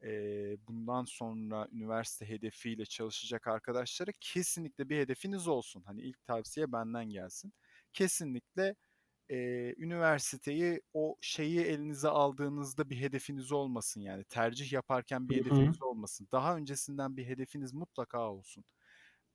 E, 0.04 0.58
bundan 0.68 1.06
sonra 1.06 1.68
üniversite 1.72 2.30
hedefiyle 2.30 2.86
çalışacak 2.86 3.48
arkadaşlara 3.48 4.12
kesinlikle 4.22 4.90
bir 4.90 4.98
hedefiniz 5.00 5.48
olsun. 5.48 5.84
Hani 5.84 6.02
ilk 6.02 6.26
tavsiye 6.26 6.72
benden 6.72 7.06
gelsin. 7.10 7.54
Kesinlikle 7.94 8.76
e, 9.30 9.38
üniversiteyi 9.78 10.82
o 10.94 11.18
şeyi 11.22 11.60
elinize 11.62 12.10
aldığınızda 12.10 12.90
bir 12.90 12.98
hedefiniz 13.02 13.52
olmasın 13.52 14.02
yani 14.02 14.24
tercih 14.26 14.72
yaparken 14.74 15.30
bir 15.30 15.36
Hı 15.36 15.40
hı. 15.50 15.76
hedefiniz 15.76 15.82
olmasın. 15.82 16.28
Daha 16.32 16.58
öncesinden 16.58 17.18
bir 17.18 17.26
hedefiniz 17.28 17.74
mutlaka 17.74 18.32
olsun. 18.32 18.66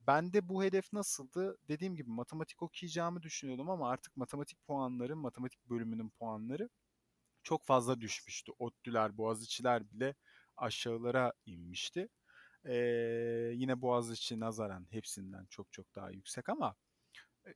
Bende 0.01 0.49
bu 0.49 0.63
hedef 0.63 0.93
nasıldı? 0.93 1.57
Dediğim 1.67 1.95
gibi 1.95 2.09
matematik 2.09 2.61
okuyacağımı 2.63 3.23
düşünüyordum 3.23 3.69
ama 3.69 3.89
artık 3.89 4.17
matematik 4.17 4.63
puanlarım, 4.67 5.19
matematik 5.19 5.65
bölümünün 5.69 6.09
puanları 6.09 6.69
çok 7.43 7.65
fazla 7.65 8.01
düşmüştü. 8.01 8.51
ODTÜ'ler, 8.59 9.17
Boğaziçi'ler 9.17 9.91
bile 9.91 10.15
aşağılara 10.61 11.33
inmişti. 11.45 12.09
Ee, 12.65 12.73
yine 13.55 13.81
Boğaziçi 13.81 14.39
nazaran 14.39 14.87
hepsinden 14.91 15.45
çok 15.49 15.73
çok 15.73 15.95
daha 15.95 16.11
yüksek 16.11 16.49
ama 16.49 16.75
e, 17.47 17.51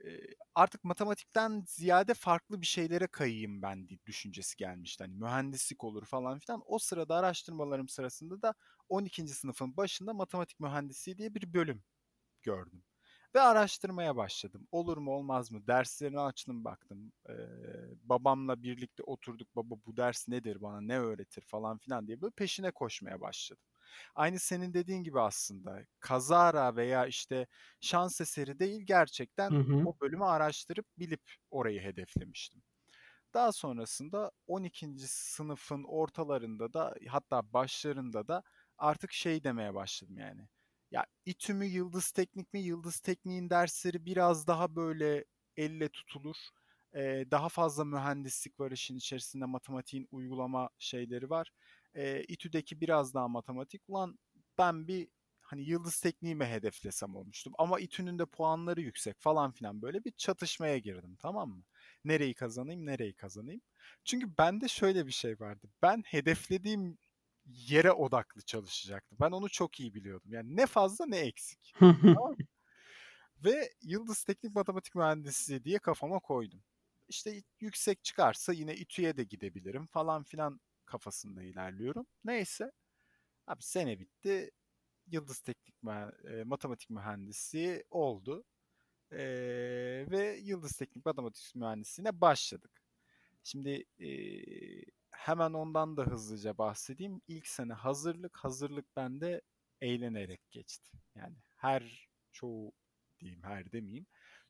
artık 0.56 0.84
matematikten 0.84 1.64
ziyade 1.68 2.14
farklı 2.14 2.62
bir 2.62 2.66
şeylere 2.66 3.08
kayayım 3.08 3.62
ben 3.62 3.88
diye 3.88 4.00
düşüncesi 4.06 4.58
gelmişti. 4.58 5.04
Hani 5.04 5.16
mühendislik 5.16 5.84
olur 5.84 6.06
falan 6.06 6.40
filan. 6.40 6.62
O 6.66 6.80
sırada 6.80 7.16
araştırmalarım 7.16 7.90
sırasında 7.90 8.42
da 8.42 8.54
12. 8.90 9.34
sınıfın 9.34 9.78
başında 9.78 10.14
matematik 10.14 10.60
mühendisliği 10.60 11.18
diye 11.18 11.36
bir 11.36 11.54
bölüm 11.54 11.84
gördüm. 12.44 12.84
Ve 13.36 13.42
araştırmaya 13.42 14.16
başladım. 14.16 14.68
Olur 14.72 14.98
mu 14.98 15.12
olmaz 15.12 15.52
mı? 15.52 15.68
Derslerini 15.68 16.20
açtım 16.20 16.64
baktım. 16.66 17.12
Ee, 17.30 17.34
babamla 18.02 18.64
birlikte 18.64 19.04
oturduk. 19.04 19.56
Baba 19.56 19.76
bu 19.86 19.98
ders 19.98 20.28
nedir 20.28 20.62
bana 20.62 20.82
ne 20.82 21.00
öğretir 21.00 21.42
falan 21.42 21.78
filan 21.78 22.08
diye 22.08 22.22
böyle 22.22 22.32
peşine 22.32 22.72
koşmaya 22.72 23.22
başladım. 23.22 23.64
Aynı 24.16 24.40
senin 24.40 24.74
dediğin 24.74 25.04
gibi 25.04 25.20
aslında 25.22 25.82
kazara 26.00 26.76
veya 26.76 27.06
işte 27.08 27.48
şans 27.82 28.22
eseri 28.22 28.60
değil 28.60 28.82
gerçekten 28.86 29.52
Hı 29.52 29.58
hı. 29.58 29.82
o 29.84 29.94
bölümü 30.02 30.24
araştırıp 30.26 30.86
bilip 30.98 31.22
orayı 31.52 31.82
hedeflemiştim. 31.82 32.64
Daha 33.34 33.52
sonrasında 33.52 34.32
12. 34.48 35.08
sınıfın 35.10 35.84
ortalarında 35.84 36.74
da 36.74 36.96
hatta 37.10 37.54
başlarında 37.54 38.28
da 38.28 38.44
artık 38.78 39.14
şey 39.14 39.44
demeye 39.44 39.74
başladım 39.76 40.18
yani. 40.18 40.48
Ya 40.94 41.06
İTÜ 41.26 41.54
mü 41.54 41.66
Yıldız 41.66 42.12
Teknik 42.12 42.54
mi? 42.54 42.62
Yıldız 42.62 43.00
Teknik'in 43.00 43.50
dersleri 43.50 44.06
biraz 44.06 44.48
daha 44.48 44.76
böyle 44.76 45.26
elle 45.58 45.90
tutulur. 45.90 46.36
Ee, 46.96 47.26
daha 47.32 47.50
fazla 47.50 47.86
mühendislik 47.86 48.60
var 48.60 48.72
işin 48.72 48.96
içerisinde. 48.98 49.46
Matematiğin 49.46 50.08
uygulama 50.12 50.70
şeyleri 50.80 51.30
var. 51.30 51.52
Ee, 51.96 52.24
İTÜ'deki 52.28 52.82
biraz 52.82 53.14
daha 53.14 53.28
matematik. 53.28 53.82
Ulan 53.88 54.20
ben 54.58 54.88
bir 54.88 55.08
hani 55.42 55.64
Yıldız 55.64 56.00
Tekniği 56.00 56.36
mi 56.36 56.46
hedeflesem 56.46 57.16
olmuştum. 57.16 57.54
Ama 57.58 57.80
İTÜ'nün 57.80 58.20
de 58.20 58.26
puanları 58.26 58.82
yüksek 58.82 59.20
falan 59.20 59.52
filan 59.52 59.82
böyle 59.82 60.04
bir 60.04 60.12
çatışmaya 60.12 60.78
girdim 60.78 61.18
tamam 61.22 61.50
mı? 61.50 61.64
Nereyi 62.06 62.34
kazanayım, 62.34 62.86
nereyi 62.86 63.14
kazanayım? 63.14 63.62
Çünkü 64.06 64.38
bende 64.38 64.68
şöyle 64.68 65.06
bir 65.08 65.12
şey 65.12 65.40
vardı. 65.40 65.68
Ben 65.82 66.04
hedeflediğim 66.06 66.98
yere 67.46 67.92
odaklı 67.92 68.42
çalışacaktım. 68.42 69.18
Ben 69.22 69.32
onu 69.32 69.50
çok 69.50 69.80
iyi 69.80 69.94
biliyordum. 69.94 70.34
Yani 70.34 70.56
ne 70.56 70.66
fazla 70.66 71.06
ne 71.06 71.18
eksik. 71.18 71.74
Tamam? 71.80 72.36
Ve 73.44 73.74
Yıldız 73.82 74.24
Teknik 74.24 74.56
Matematik 74.56 74.96
Mühendisliği 74.96 75.64
diye 75.64 75.80
kafama 75.80 76.20
koydum. 76.20 76.64
İşte 77.08 77.44
yüksek 77.60 78.04
çıkarsa 78.04 78.54
yine 78.54 78.76
İTÜ'ye 78.76 79.18
de 79.18 79.24
gidebilirim 79.24 79.88
falan 79.88 80.24
filan 80.24 80.62
kafasında 80.86 81.44
ilerliyorum. 81.44 82.06
Neyse. 82.24 82.72
Abi 83.48 83.64
sene 83.64 84.00
bitti. 84.00 84.52
Yıldız 85.08 85.40
Teknik 85.40 85.76
e, 86.28 86.44
Matematik 86.44 86.90
Mühendisliği 86.90 87.84
oldu. 87.90 88.46
Ee, 89.12 90.06
ve 90.12 90.40
Yıldız 90.42 90.72
Teknik 90.72 91.06
Matematik 91.06 91.56
Mühendisliğine 91.56 92.22
başladık. 92.22 92.72
Şimdi 93.44 93.86
e, 94.00 94.08
hemen 95.26 95.54
ondan 95.54 95.98
da 95.98 96.04
hızlıca 96.04 96.58
bahsedeyim. 96.58 97.22
İlk 97.28 97.48
sene 97.48 97.74
hazırlık, 97.74 98.38
hazırlık 98.38 98.96
bende 98.96 99.42
eğlenerek 99.82 100.42
geçti. 100.52 100.92
Yani 101.16 101.36
her 101.56 102.10
çoğu 102.32 102.74
diyeyim, 103.20 103.44
her 103.44 103.72
demeyeyim. 103.72 104.06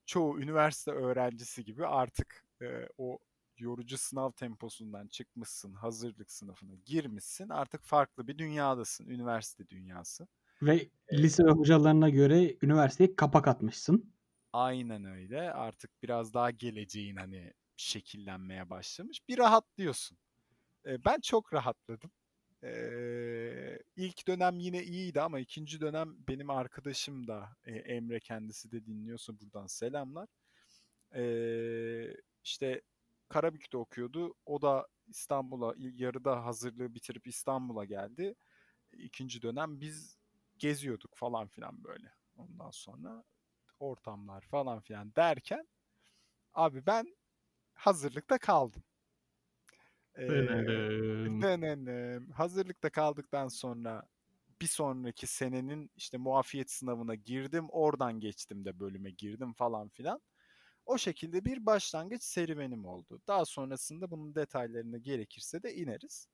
Çoğu 0.05 0.41
üniversite 0.41 0.91
öğrencisi 0.91 1.63
gibi 1.65 1.87
artık 1.87 2.45
e, 2.61 2.87
o 2.97 3.19
yorucu 3.57 3.97
sınav 3.97 4.31
temposundan 4.31 5.07
çıkmışsın, 5.07 5.73
hazırlık 5.73 6.31
sınıfına 6.31 6.75
girmişsin. 6.75 7.49
Artık 7.49 7.83
farklı 7.83 8.27
bir 8.27 8.37
dünyadasın, 8.37 9.07
üniversite 9.07 9.69
dünyası. 9.69 10.27
Ve 10.61 10.89
Ee, 11.07 11.17
lise 11.23 11.43
hocalarına 11.43 12.09
göre 12.09 12.57
üniversiteye 12.61 13.15
kapak 13.15 13.47
atmışsın. 13.47 14.13
Aynen 14.53 15.05
öyle. 15.05 15.53
Artık 15.53 16.03
biraz 16.03 16.33
daha 16.33 16.51
geleceğin 16.51 17.15
hani 17.15 17.53
şekillenmeye 17.77 18.69
başlamış. 18.69 19.27
Bir 19.29 19.37
rahatlıyorsun. 19.37 20.17
Ben 20.85 21.19
çok 21.19 21.53
rahatladım. 21.53 22.11
Ee, 22.63 23.79
ilk 23.95 24.27
dönem 24.27 24.59
yine 24.59 24.83
iyiydi 24.83 25.21
ama 25.21 25.39
ikinci 25.39 25.81
dönem 25.81 26.15
benim 26.27 26.49
arkadaşım 26.49 27.27
da 27.27 27.49
e, 27.65 27.71
Emre 27.75 28.19
kendisi 28.19 28.71
de 28.71 28.85
dinliyorsa 28.85 29.39
buradan 29.39 29.67
selamlar. 29.67 30.29
Ee, 31.15 32.17
işte 32.43 32.81
Karabük'te 33.29 33.77
okuyordu. 33.77 34.35
O 34.45 34.61
da 34.61 34.87
İstanbul'a 35.07 35.73
yarıda 35.77 36.45
hazırlığı 36.45 36.95
bitirip 36.95 37.27
İstanbul'a 37.27 37.85
geldi. 37.85 38.35
İkinci 38.93 39.41
dönem 39.41 39.81
biz 39.81 40.17
geziyorduk 40.57 41.15
falan 41.15 41.47
filan 41.47 41.83
böyle. 41.83 42.13
Ondan 42.35 42.71
sonra 42.71 43.23
ortamlar 43.79 44.41
falan 44.41 44.79
filan 44.79 45.15
derken 45.15 45.67
abi 46.53 46.85
ben 46.85 47.17
hazırlıkta 47.73 48.37
kaldım. 48.37 48.83
Ee, 50.17 51.27
hazırlıkta 52.33 52.89
kaldıktan 52.89 53.47
sonra 53.47 54.03
bir 54.61 54.67
sonraki 54.67 55.27
senenin 55.27 55.91
işte 55.95 56.17
muafiyet 56.17 56.71
sınavına 56.71 57.15
girdim. 57.15 57.65
Oradan 57.69 58.19
geçtim 58.19 58.65
de 58.65 58.79
bölüme 58.79 59.11
girdim 59.11 59.53
falan 59.53 59.89
filan. 59.89 60.21
O 60.85 60.97
şekilde 60.97 61.45
bir 61.45 61.65
başlangıç 61.65 62.23
serüvenim 62.23 62.85
oldu. 62.85 63.21
Daha 63.27 63.45
sonrasında 63.45 64.11
bunun 64.11 64.35
detaylarına 64.35 64.97
gerekirse 64.97 65.63
de 65.63 65.75
ineriz. 65.75 66.27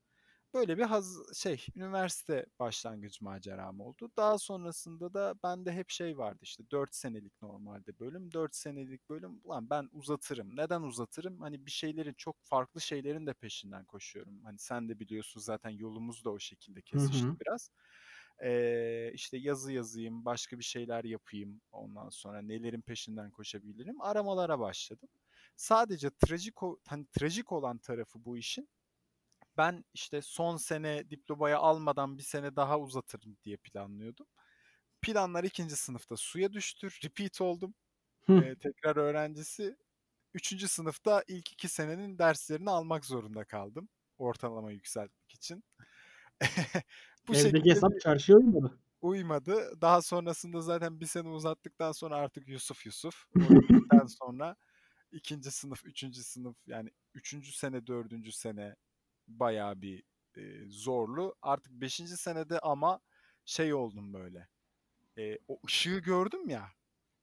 Böyle 0.53 0.77
bir 0.77 0.83
haz 0.83 1.17
şey 1.37 1.65
üniversite 1.75 2.45
başlangıç 2.59 3.21
maceram 3.21 3.79
oldu. 3.79 4.11
Daha 4.17 4.37
sonrasında 4.37 5.13
da 5.13 5.35
bende 5.43 5.71
hep 5.71 5.89
şey 5.89 6.17
vardı 6.17 6.39
işte 6.41 6.63
4 6.71 6.95
senelik 6.95 7.41
normalde 7.41 7.99
bölüm. 7.99 8.31
4 8.33 8.55
senelik 8.55 9.09
bölüm 9.09 9.39
ulan 9.43 9.69
ben 9.69 9.89
uzatırım. 9.91 10.55
Neden 10.57 10.81
uzatırım? 10.81 11.41
Hani 11.41 11.65
bir 11.65 11.71
şeylerin 11.71 12.13
çok 12.13 12.37
farklı 12.41 12.81
şeylerin 12.81 13.27
de 13.27 13.33
peşinden 13.33 13.85
koşuyorum. 13.85 14.43
Hani 14.43 14.59
sen 14.59 14.89
de 14.89 14.99
biliyorsun 14.99 15.39
zaten 15.41 15.69
yolumuz 15.69 16.25
da 16.25 16.29
o 16.31 16.39
şekilde 16.39 16.81
kesişti 16.81 17.31
hı. 17.31 17.37
biraz. 17.41 17.69
Ee, 18.43 19.11
işte 19.13 19.37
yazı 19.37 19.73
yazayım, 19.73 20.25
başka 20.25 20.59
bir 20.59 20.63
şeyler 20.63 21.03
yapayım. 21.03 21.61
Ondan 21.71 22.09
sonra 22.09 22.41
nelerin 22.41 22.81
peşinden 22.81 23.31
koşabilirim? 23.31 24.01
Aramalara 24.01 24.59
başladım. 24.59 25.09
Sadece 25.55 26.09
trajik 26.09 26.53
hani 26.87 27.05
trajik 27.11 27.51
olan 27.51 27.77
tarafı 27.77 28.25
bu 28.25 28.37
işin 28.37 28.69
ben 29.59 29.85
işte 29.93 30.21
son 30.21 30.57
sene 30.57 31.11
diplomayı 31.11 31.57
almadan 31.57 32.17
bir 32.17 32.23
sene 32.23 32.55
daha 32.55 32.79
uzatırım 32.79 33.37
diye 33.45 33.57
planlıyordum. 33.57 34.27
Planlar 35.01 35.43
ikinci 35.43 35.75
sınıfta 35.75 36.17
suya 36.17 36.53
düştü. 36.53 36.89
Repeat 37.03 37.41
oldum. 37.41 37.75
Ee, 38.29 38.55
tekrar 38.61 38.97
öğrencisi. 38.97 39.77
3. 40.33 40.67
sınıfta 40.67 41.23
ilk 41.27 41.53
2 41.53 41.69
senenin 41.69 42.19
derslerini 42.19 42.69
almak 42.71 43.05
zorunda 43.05 43.45
kaldım 43.45 43.89
ortalama 44.19 44.71
yükseltmek 44.71 45.31
için. 45.33 45.63
Bu 47.27 47.35
Evdeki 47.35 47.69
şekilde 47.69 47.69
hesap 47.69 47.91
bir 47.93 47.99
çarşıya 47.99 48.37
uymadı. 48.37 48.79
uymadı. 49.01 49.81
Daha 49.81 50.01
sonrasında 50.01 50.61
zaten 50.61 50.99
1 50.99 51.05
sene 51.05 51.29
uzattıktan 51.29 51.91
sonra 51.91 52.15
artık 52.15 52.47
Yusuf 52.47 52.85
Yusuf. 52.85 53.25
O 53.39 53.49
bittikten 53.55 54.05
sonra 54.07 54.55
2. 55.11 55.51
sınıf, 55.51 55.85
3. 55.85 56.17
sınıf 56.23 56.57
yani 56.67 56.91
3. 57.13 57.55
sene, 57.57 57.87
4. 57.87 58.31
sene 58.31 58.75
bayağı 59.29 59.81
bir, 59.81 60.03
eee, 60.37 60.65
zorlu. 60.69 61.35
Artık 61.41 61.73
5. 61.73 62.17
senede 62.17 62.59
ama 62.59 62.99
şey 63.45 63.73
oldum 63.73 64.13
böyle, 64.13 64.47
eee, 65.17 65.39
o 65.47 65.59
ışığı 65.67 65.99
gördüm 65.99 66.49
ya, 66.49 66.69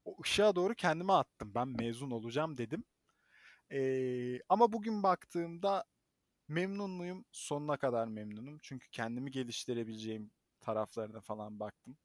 o 0.05 0.17
ışığa 0.25 0.57
doğru 0.57 0.75
kendimi 0.77 1.13
attım. 1.15 1.53
Ben 1.57 1.69
mezun 1.69 2.13
olacağım 2.13 2.59
dedim. 2.59 2.85
Eee, 3.71 4.41
ama 4.49 4.73
bugün 4.73 5.03
baktığımda 5.03 5.85
memnun 6.49 6.91
muyum? 6.91 7.25
Sonuna 7.33 7.77
kadar 7.79 8.09
memnunum. 8.09 8.59
Çünkü 8.63 8.91
kendimi 8.91 9.31
geliştirebileceğim 9.31 10.33
taraflarına 10.61 11.21
falan 11.21 11.61
baktım. 11.61 11.99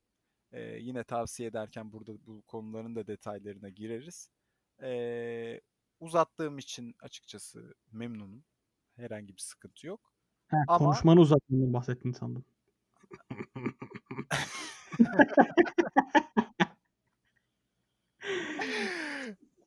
Eee, 0.54 0.80
yine 0.82 1.04
tavsiye 1.06 1.50
ederken 1.50 1.94
burada 1.94 2.26
bu 2.28 2.44
konuların 2.44 2.96
da 2.96 3.08
detaylarına 3.08 3.70
gireriz. 3.70 4.30
Eee, 4.84 5.62
uzattığım 6.00 6.58
için 6.58 6.96
açıkçası 7.02 7.76
memnunum. 7.92 8.46
Herhangi 8.96 9.34
bir 9.36 9.42
sıkıntı 9.42 9.88
yok. 9.88 10.14
He, 10.48 10.58
Ama 10.68 10.78
konuşmanı 10.78 11.20
uzattığından 11.20 11.74
bahsettin 11.74 12.12
sandım. 12.12 12.46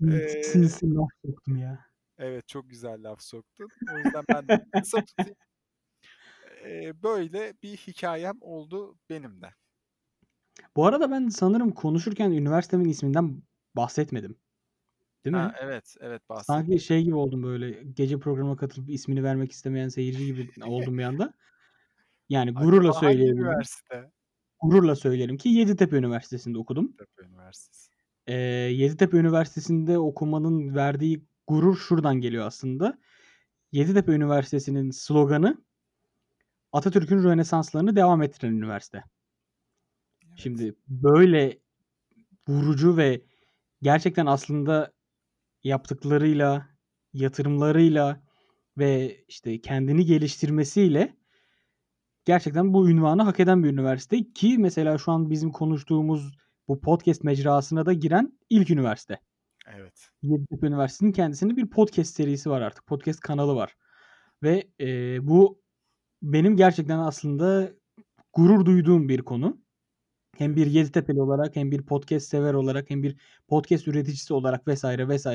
Eee 0.01 0.43
Sinsi 0.43 0.95
laf 0.95 1.09
soktum 1.27 1.57
ya. 1.57 1.87
Evet, 2.19 2.49
çok 2.49 2.71
güzel 2.71 3.11
laf 3.11 3.23
soktun. 3.23 3.69
O 3.95 3.99
yüzden 3.99 4.25
ben 4.29 4.49
de 4.49 4.67
kısa 4.73 5.05
tutayım. 5.05 5.37
Eee, 6.65 6.93
böyle 7.03 7.55
bir 7.63 7.77
hikâyem 7.77 8.39
oldu 8.41 8.99
benim 9.11 9.41
de. 9.43 9.55
Bu 10.77 10.87
arada 10.87 11.11
ben 11.11 11.29
sanırım 11.29 11.73
konuşurken 11.73 12.31
üniversitemin 12.31 12.89
isminden 12.89 13.43
bahsetmedim. 13.77 14.37
Değil 15.25 15.37
Ha, 15.37 15.47
mi? 15.47 15.55
evet, 15.61 15.95
evet 16.01 16.23
Sanki 16.29 16.29
bahsetmedin. 16.29 16.79
şey 16.79 17.03
gibi 17.05 17.15
oldum 17.15 17.43
böyle 17.43 17.83
gece 17.95 18.19
programına 18.19 18.57
katılıp 18.57 18.91
ismini 18.91 19.23
vermek 19.25 19.53
istemeyen 19.53 19.89
seyirci 19.89 20.27
gibi 20.27 20.51
oldum 20.67 20.99
bir 20.99 21.03
anda. 21.05 21.35
Yani 22.29 22.51
gururla 22.55 22.79
Acaba 22.91 23.03
hangi 23.03 23.17
söyleyebilirim. 23.17 23.37
üniversite? 23.39 24.11
Gururla 24.63 24.97
söylerim 24.97 25.37
ki 25.37 25.49
Yeditepe 25.49 25.97
Üniversitesi'nde 25.97 26.59
okudum. 26.59 26.85
Yeditepe 26.87 27.23
Üniversitesi. 27.27 27.91
Eee, 28.29 28.35
Yeditepe 28.73 29.17
Üniversitesi'nde 29.17 29.99
okumanın 29.99 30.75
verdiği 30.75 31.25
gurur 31.47 31.77
şuradan 31.77 32.21
geliyor 32.21 32.47
aslında. 32.47 32.99
Yeditepe 33.73 34.13
Üniversitesi'nin 34.13 34.91
sloganı 34.91 35.65
Atatürk'ün 36.73 37.25
Rönesanslarını 37.25 37.97
devam 37.97 38.23
ettiren 38.23 38.53
üniversite. 38.53 39.05
Evet. 40.29 40.39
Şimdi 40.39 40.75
böyle 40.89 41.59
vurucu 42.49 42.99
ve 42.99 43.23
gerçekten 43.83 44.27
aslında 44.27 44.94
yaptıklarıyla, 45.65 46.69
yatırımlarıyla 47.13 48.23
ve 48.79 49.25
işte 49.29 49.61
kendini 49.61 50.05
geliştirmesiyle 50.05 51.17
gerçekten 52.25 52.75
bu 52.75 52.91
ünvanı 52.91 53.23
hak 53.23 53.41
eden 53.41 53.65
bir 53.65 53.69
üniversite 53.71 54.33
ki 54.33 54.59
mesela 54.59 54.99
şu 54.99 55.13
an 55.13 55.31
bizim 55.31 55.53
konuştuğumuz 55.53 56.33
bu 56.69 56.81
podcast 56.81 57.25
mecrasına 57.25 57.87
da 57.87 57.93
giren 57.93 58.39
ilk 58.51 58.71
üniversite. 58.71 59.21
Evet. 59.67 60.11
Yeditepe 60.23 60.67
Üniversitesi'nin 60.67 61.13
kendisinin 61.13 61.57
bir 61.57 61.71
podcast 61.71 62.17
serisi 62.17 62.51
var 62.51 62.61
artık. 62.61 62.87
Podcast 62.87 63.21
kanalı 63.21 63.55
var. 63.55 63.77
Ve, 64.43 64.69
eee, 64.79 65.19
bu 65.23 65.63
benim 66.23 66.57
gerçekten 66.57 66.99
aslında 66.99 67.73
gurur 68.33 68.67
duyduğum 68.67 69.09
bir 69.09 69.23
konu. 69.23 69.64
Hem 70.39 70.57
bir. 70.57 70.67
Yeditepe'li 70.67 71.23
olarak 71.23 71.57
hem 71.57 71.71
bir 71.71 71.83
podcast 71.83 72.29
sever 72.29 72.55
olarak 72.55 72.91
hem 72.91 73.03
bir 73.03 73.17
podcast 73.49 73.89
üreticisi 73.89 74.35
olarak 74.35 74.69
vs. 74.69 74.85
vs. 74.85 75.27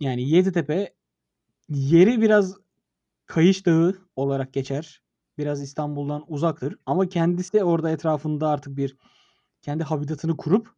Yani 0.00 0.30
Yeditepe 0.30 0.94
yeri 1.68 2.20
biraz 2.22 2.56
Kayış 3.26 3.66
Dağı 3.66 3.98
olarak 4.16 4.52
geçer. 4.52 5.02
Biraz 5.38 5.62
İstanbul'dan 5.62 6.24
uzaktır 6.28 6.76
ama 6.86 7.08
kendisi 7.08 7.64
orada 7.64 7.90
etrafında 7.90 8.48
artık 8.48 8.76
bir 8.76 8.96
kendi 9.62 9.84
habitatını 9.84 10.36
kurup 10.36 10.74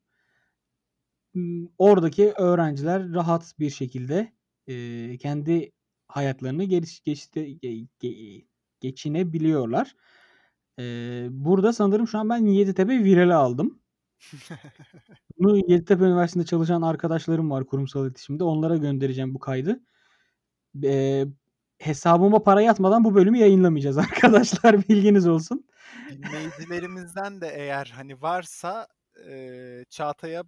oradaki 1.79 2.33
öğrenciler 2.33 3.13
rahat 3.15 3.55
bir 3.59 3.71
şekilde, 3.71 4.33
eee, 4.67 5.19
kendi 5.19 5.73
hayatlarını 6.09 6.65
geliş 6.65 7.01
geçti 7.01 7.59
ge 7.59 7.87
ge 8.01 8.43
geçinebiliyorlar. 8.81 9.97
Burada 11.31 11.73
sanırım 11.73 12.09
şu 12.09 12.19
an 12.19 12.29
ben 12.31 12.47
Yeditepe 12.47 13.05
virali 13.05 13.35
aldım. 13.35 13.79
Bunu 15.39 15.57
Yeditepe 15.57 16.05
Üniversitesi'nde 16.05 16.47
çalışan 16.47 16.83
arkadaşlarım 16.83 17.51
var 17.51 17.67
kurumsal 17.67 18.07
iletişimde. 18.07 18.45
Onlara 18.45 18.77
göndereceğim 18.77 19.35
bu 19.35 19.39
kaydı. 19.39 19.81
Eee, 20.83 21.27
hesabıma 21.79 22.43
para 22.43 22.61
yatmadan 22.61 23.05
bu 23.05 23.15
bölümü 23.15 23.39
yayınlamayacağız 23.39 23.99
arkadaşlar 23.99 24.89
bilginiz 24.89 25.27
olsun. 25.27 25.67
Dinleyicilerimizden 26.11 27.41
de 27.41 27.49
eğer, 27.49 27.93
hani, 27.97 28.23
varsa, 28.23 28.89
eee, 29.27 29.85
Çağatay'a 29.91 30.45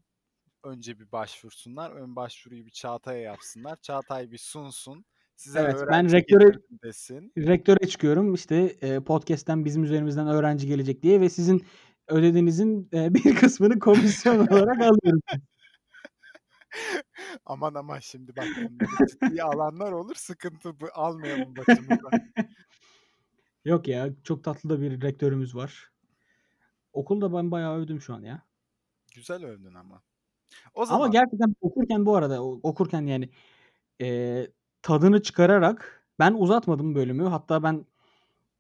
önce 0.65 0.99
bir 0.99 1.13
başvursunlar. 1.13 1.91
Ön 1.91 2.17
başvuruyu 2.17 2.67
bir 2.67 2.71
Çağatay'a 2.71 3.21
yapsınlar. 3.23 3.77
Çağatay 3.77 4.31
bir 4.31 4.39
sunsun. 4.39 5.05
Size 5.37 5.61
Evet, 5.61 5.77
ben 5.91 6.13
rektöre 6.13 6.53
desin. 6.83 7.33
rektöre 7.39 7.89
çıkıyorum. 7.89 8.35
İşte, 8.35 8.77
eee, 8.83 9.01
podcast'ten 9.01 9.65
bizim 9.65 9.85
üzerimizden 9.85 10.29
öğrenci 10.29 10.67
gelecek 10.67 11.03
diye 11.03 11.21
ve 11.21 11.29
sizin 11.31 11.65
ödediğinizin, 12.09 12.89
eee, 12.93 13.15
bir 13.15 13.35
kısmını 13.37 13.79
komisyon 13.79 14.39
olarak 14.49 14.81
alıyorum. 14.83 15.21
Aman 17.47 17.75
aman 17.75 17.99
şimdi 17.99 18.37
bak 18.37 18.57
bunları 18.57 19.05
ciddiye 19.05 19.43
alanlar 19.43 19.93
olur. 19.93 20.15
Sıkıntı 20.15 20.81
bu 20.81 20.87
almayalım 20.95 21.57
başımıza. 21.57 22.11
Yok 23.65 23.89
ya, 23.89 24.09
çok 24.25 24.45
tatlı 24.45 24.71
da 24.71 24.81
bir 24.81 25.03
rektörümüz 25.03 25.55
var. 25.55 25.91
Okulu 26.93 27.21
da 27.21 27.33
ben 27.33 27.51
bayağı 27.51 27.79
övdüm 27.79 28.01
şu 28.01 28.15
an 28.15 28.23
ya. 28.23 28.43
Güzel 29.15 29.45
övdün 29.45 29.75
ama. 29.75 30.03
O 30.75 30.87
Ama 30.87 30.87
zaman 30.87 31.09
gerçekten 31.09 31.55
okurken 31.61 32.07
bu 32.07 32.17
arada 32.17 32.45
okurken 32.45 33.07
yani, 33.07 33.31
eee, 34.01 34.53
tadını 34.87 35.23
çıkararak 35.23 36.05
ben 36.19 36.35
uzatmadım 36.35 36.95
bölümü. 36.95 37.25
Hatta 37.25 37.63
ben, 37.63 37.87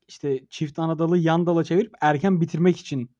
işte, 0.08 0.46
çift 0.50 0.78
anadalı 0.80 1.18
yan 1.18 1.46
dala 1.46 1.64
çevirip 1.64 1.94
erken 2.00 2.40
bitirmek 2.40 2.78
için 2.78 3.10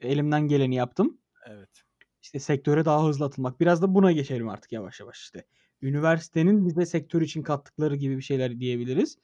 elimden 0.00 0.48
geleni 0.48 0.74
yaptım. 0.74 1.18
Evet. 1.46 1.82
İşte, 2.22 2.38
sektöre 2.40 2.84
daha 2.84 3.06
hızlı 3.08 3.24
atılmak. 3.26 3.60
Biraz 3.60 3.82
da 3.82 3.94
buna 3.94 4.12
geçelim 4.12 4.48
artık 4.48 4.72
yavaş 4.72 5.00
yavaş 5.00 5.20
işte. 5.22 5.44
Üniversitenin 5.82 6.66
bize 6.66 6.86
sektör 6.86 7.22
için 7.22 7.42
kattıkları 7.42 7.96
gibi 7.96 8.16
bir 8.16 8.22
şeyler 8.22 8.60
diyebiliriz. 8.60 9.18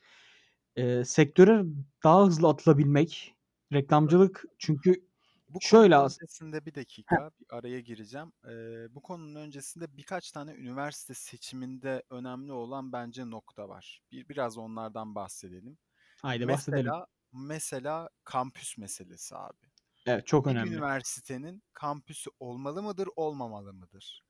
Eee, 0.76 1.04
sektöre 1.04 1.64
daha 2.04 2.26
hızlı 2.26 2.48
atılabilmek, 2.48 3.34
reklamcılık 3.72 4.44
çünkü 4.58 5.07
Bu 5.48 5.60
şöyle 5.60 5.96
konunun 5.96 5.96
as 5.96 6.18
öncesinde 6.20 6.66
bir 6.66 6.74
Heh. 7.06 7.16
dakika, 7.16 7.30
bir 7.40 7.46
araya 7.50 7.80
gireceğim. 7.80 8.32
Eee, 8.46 8.86
bu 8.90 9.02
konunun 9.02 9.34
öncesinde 9.34 9.96
birkaç 9.96 10.32
tane 10.32 10.52
üniversite 10.54 11.14
seçiminde 11.14 12.02
önemli 12.10 12.52
olan 12.52 12.92
bence 12.92 13.30
nokta 13.30 13.68
var. 13.68 14.02
Bir 14.12 14.28
biraz 14.28 14.58
onlardan 14.58 15.14
bahsedelim. 15.14 15.78
Haydi 16.22 16.48
bahsedelim. 16.48 16.94
Mesela 16.94 17.06
mesela 17.32 18.10
kampüs 18.24 18.78
meselesi 18.78 19.36
abi. 19.36 19.66
Evet, 20.06 20.26
çok 20.26 20.46
Bir 20.48 20.56
önemli. 20.56 20.72
üniversitenin 20.72 21.62
kampüsü 21.74 22.30
olmalı 22.40 22.82
mıdır, 22.84 23.08
olmamalı 23.16 23.74
mıdır? 23.74 24.24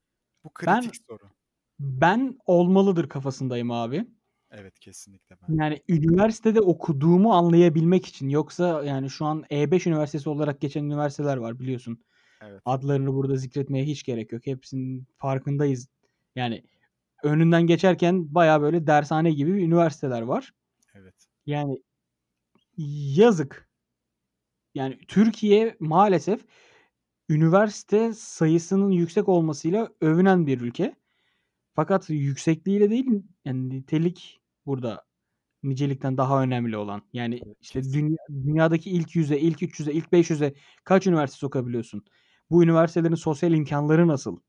Bu 0.45 0.51
Ben 0.61 0.91
kritik 0.91 0.97
soru. 1.09 1.31
ben 1.79 2.37
olmalıdır 2.45 3.09
kafasındayım 3.09 3.71
abi. 3.71 4.07
Evet, 4.51 4.79
kesinlikle 4.79 5.35
ben. 5.41 5.55
Yani 5.55 5.81
üniversitede 5.89 6.61
okuduğumu 6.61 7.33
anlayabilmek 7.33 8.05
için. 8.05 8.29
Yoksa 8.29 8.83
yani 8.83 9.09
şu 9.09 9.25
an 9.25 9.43
E5 9.49 9.89
üniversitesi 9.89 10.29
olarak 10.29 10.61
geçen 10.61 10.83
üniversiteler 10.83 11.37
var 11.37 11.59
biliyorsun. 11.59 12.03
Evet. 12.41 12.61
Adlarını 12.65 13.13
burada 13.13 13.35
zikretmeye 13.35 13.85
hiç 13.85 14.03
gerek 14.03 14.31
yok. 14.31 14.45
Hepsinin 14.45 15.07
farkındayız. 15.17 15.87
Yani 16.35 16.63
önünden 17.23 17.67
geçerken 17.67 18.35
bayağı 18.35 18.61
böyle 18.61 18.87
dershane 18.87 19.31
gibi 19.31 19.51
üniversiteler 19.51 20.21
var. 20.21 20.53
Evet. 20.93 21.15
Yani 21.45 21.83
yazık. 23.15 23.69
Yani 24.75 24.97
Türkiye 25.07 25.75
maalesef 25.79 26.45
üniversite 27.29 28.13
sayısının 28.13 28.91
yüksek 28.91 29.29
olmasıyla 29.29 29.89
övünen 30.01 30.47
bir 30.47 30.61
ülke. 30.61 30.95
Fakat 31.73 32.09
yüksekliğiyle 32.09 32.89
değil, 32.89 33.23
yani 33.45 33.69
nitelik 33.69 34.38
burada 34.69 35.05
nicelikten 35.63 36.17
daha 36.17 36.43
önemli 36.43 36.77
olan. 36.77 37.01
Yani 37.13 37.41
işte 37.61 37.83
dünya 37.83 38.17
dünyadaki 38.29 38.89
ilk 38.91 39.15
100'e, 39.15 39.39
ilk 39.39 39.61
300'e, 39.61 39.93
ilk 39.93 40.13
500'e 40.13 40.53
kaç 40.83 41.07
üniversite 41.07 41.37
sokabiliyorsun? 41.37 42.05
Bu 42.49 42.63
üniversitelerin 42.63 43.15
sosyal 43.15 43.53
imkânları 43.53 44.07
nasıl? 44.07 44.39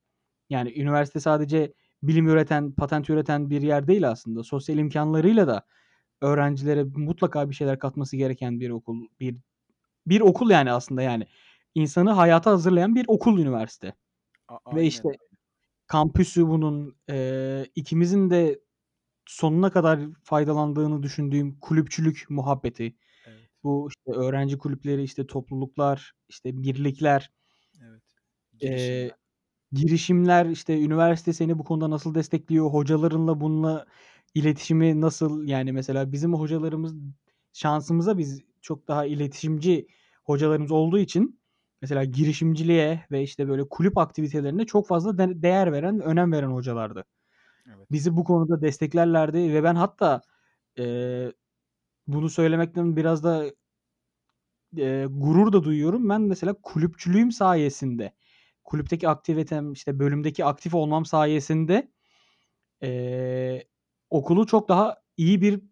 Yani 0.50 0.80
üniversite 0.80 1.20
sadece 1.20 1.72
bilim 2.02 2.28
üreten, 2.28 2.72
patent 2.72 3.10
üreten 3.10 3.50
bir 3.50 3.62
yer 3.62 3.86
değil 3.86 4.08
aslında. 4.08 4.42
Sosyal 4.42 4.78
imkanlarıyla 4.78 5.46
da 5.46 5.66
öğrencilere 6.20 6.84
mutlaka 6.84 7.50
bir 7.50 7.54
şeyler 7.54 7.78
katması 7.78 8.16
gereken 8.16 8.60
bir 8.60 8.70
okul. 8.70 9.06
Bir 9.20 9.36
bir 10.06 10.20
okul 10.20 10.50
yani 10.50 10.72
aslında 10.72 11.02
yani. 11.02 11.26
İnsanı 11.74 12.10
hayata 12.10 12.50
hazırlayan 12.50 12.94
bir 12.94 13.04
okul 13.08 13.38
üniversite. 13.38 13.94
A 14.48 14.76
Ve 14.76 14.86
işte 14.86 15.08
kampüsü 15.86 16.48
bunun, 16.48 16.96
eee, 17.08 17.66
ikimizin 17.74 18.30
de 18.30 18.60
sonuna 19.30 19.70
kadar 19.70 20.00
faydalandığını 20.22 21.02
düşündüğüm 21.02 21.60
kulüpçülük 21.60 22.26
muhabbeti. 22.28 22.96
Evet. 23.26 23.48
Bu 23.62 23.88
işte 23.88 24.18
öğrenci 24.18 24.58
kulüpleri, 24.58 25.02
işte 25.02 25.26
topluluklar, 25.26 26.12
işte 26.28 26.62
birlikler. 26.62 27.30
Evet. 27.82 28.02
Girişimler. 28.58 29.10
girişimler, 29.72 30.46
işte 30.46 30.80
üniversite 30.80 31.32
seni 31.32 31.58
bu 31.58 31.64
konuda 31.64 31.90
nasıl 31.90 32.14
destekliyor? 32.14 32.70
Hocalarınla 32.70 33.40
bununla 33.40 33.86
iletişimi 34.34 35.00
nasıl? 35.00 35.46
Yani 35.46 35.72
mesela 35.72 36.12
bizim 36.12 36.34
hocalarımız 36.34 36.94
şansımıza 37.52 38.18
biz 38.18 38.40
çok 38.60 38.88
daha 38.88 39.06
iletişimci 39.06 39.86
hocalarımız 40.24 40.70
olduğu 40.70 40.98
için 40.98 41.40
mesela 41.82 42.04
girişimciliğe 42.04 43.06
ve 43.10 43.22
işte 43.22 43.48
böyle 43.48 43.68
kulüp 43.68 43.98
aktivitelerine 43.98 44.66
çok 44.66 44.88
fazla 44.88 45.18
de 45.18 45.42
değer 45.42 45.72
veren, 45.72 46.00
önem 46.00 46.32
veren 46.32 46.50
hocalardı. 46.50 47.04
Bizi 47.90 48.16
bu 48.16 48.24
konuda 48.24 48.62
desteklerlerdi 48.62 49.54
ve 49.54 49.62
ben 49.64 49.74
hatta, 49.74 50.22
eee, 50.78 51.32
bunu 52.08 52.30
söylemekten 52.30 52.96
biraz 52.96 53.24
da 53.24 53.52
eee, 54.76 55.06
gurur 55.10 55.52
da 55.52 55.64
duyuyorum. 55.64 56.08
Ben 56.08 56.20
mesela 56.22 56.54
kulüpçülüğüm 56.62 57.32
sayesinde, 57.32 58.12
kulüpteki 58.64 59.08
aktivitem, 59.08 59.72
işte 59.72 59.98
bölümdeki 59.98 60.44
aktif 60.44 60.74
olmam 60.74 61.06
sayesinde, 61.06 61.92
eee, 62.82 63.68
okulu 64.10 64.46
çok 64.48 64.68
daha 64.70 64.98
iyi 65.18 65.42
bir 65.42 65.62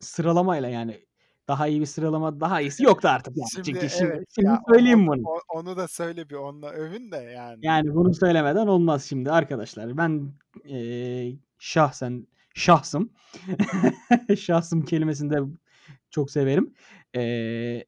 sıralamayla 0.00 0.70
yani 0.70 1.05
daha 1.48 1.66
iyi 1.66 1.80
bir 1.80 1.86
sıralama, 1.86 2.40
daha 2.40 2.60
iyisi 2.60 2.84
yoktu 2.84 3.08
artık 3.08 3.36
yani. 3.36 3.48
Şimdi 3.54 3.66
Çünkü 3.66 3.90
şimdi 3.90 4.12
evet 4.14 4.24
şimdi 4.34 4.48
ya 4.48 4.62
söyleyeyim 4.68 5.08
onu 5.08 5.16
bunu. 5.18 5.28
o 5.28 5.38
onu 5.48 5.76
da 5.76 5.88
söyle 5.88 6.30
bir 6.30 6.34
onunla 6.34 6.70
övün 6.70 7.12
de 7.12 7.16
yani. 7.16 7.66
Yani 7.66 7.94
bunu 7.94 8.14
söylemeden 8.14 8.66
olmaz 8.66 9.04
şimdi 9.04 9.30
arkadaşlar. 9.30 9.96
Ben, 9.96 10.32
eee, 10.64 11.36
şahsen 11.58 12.26
şahsım. 12.54 13.12
Şahsım 14.38 14.84
kelimesini 14.84 15.30
de 15.30 15.38
çok 16.10 16.30
severim. 16.30 16.74
Eee, 17.14 17.84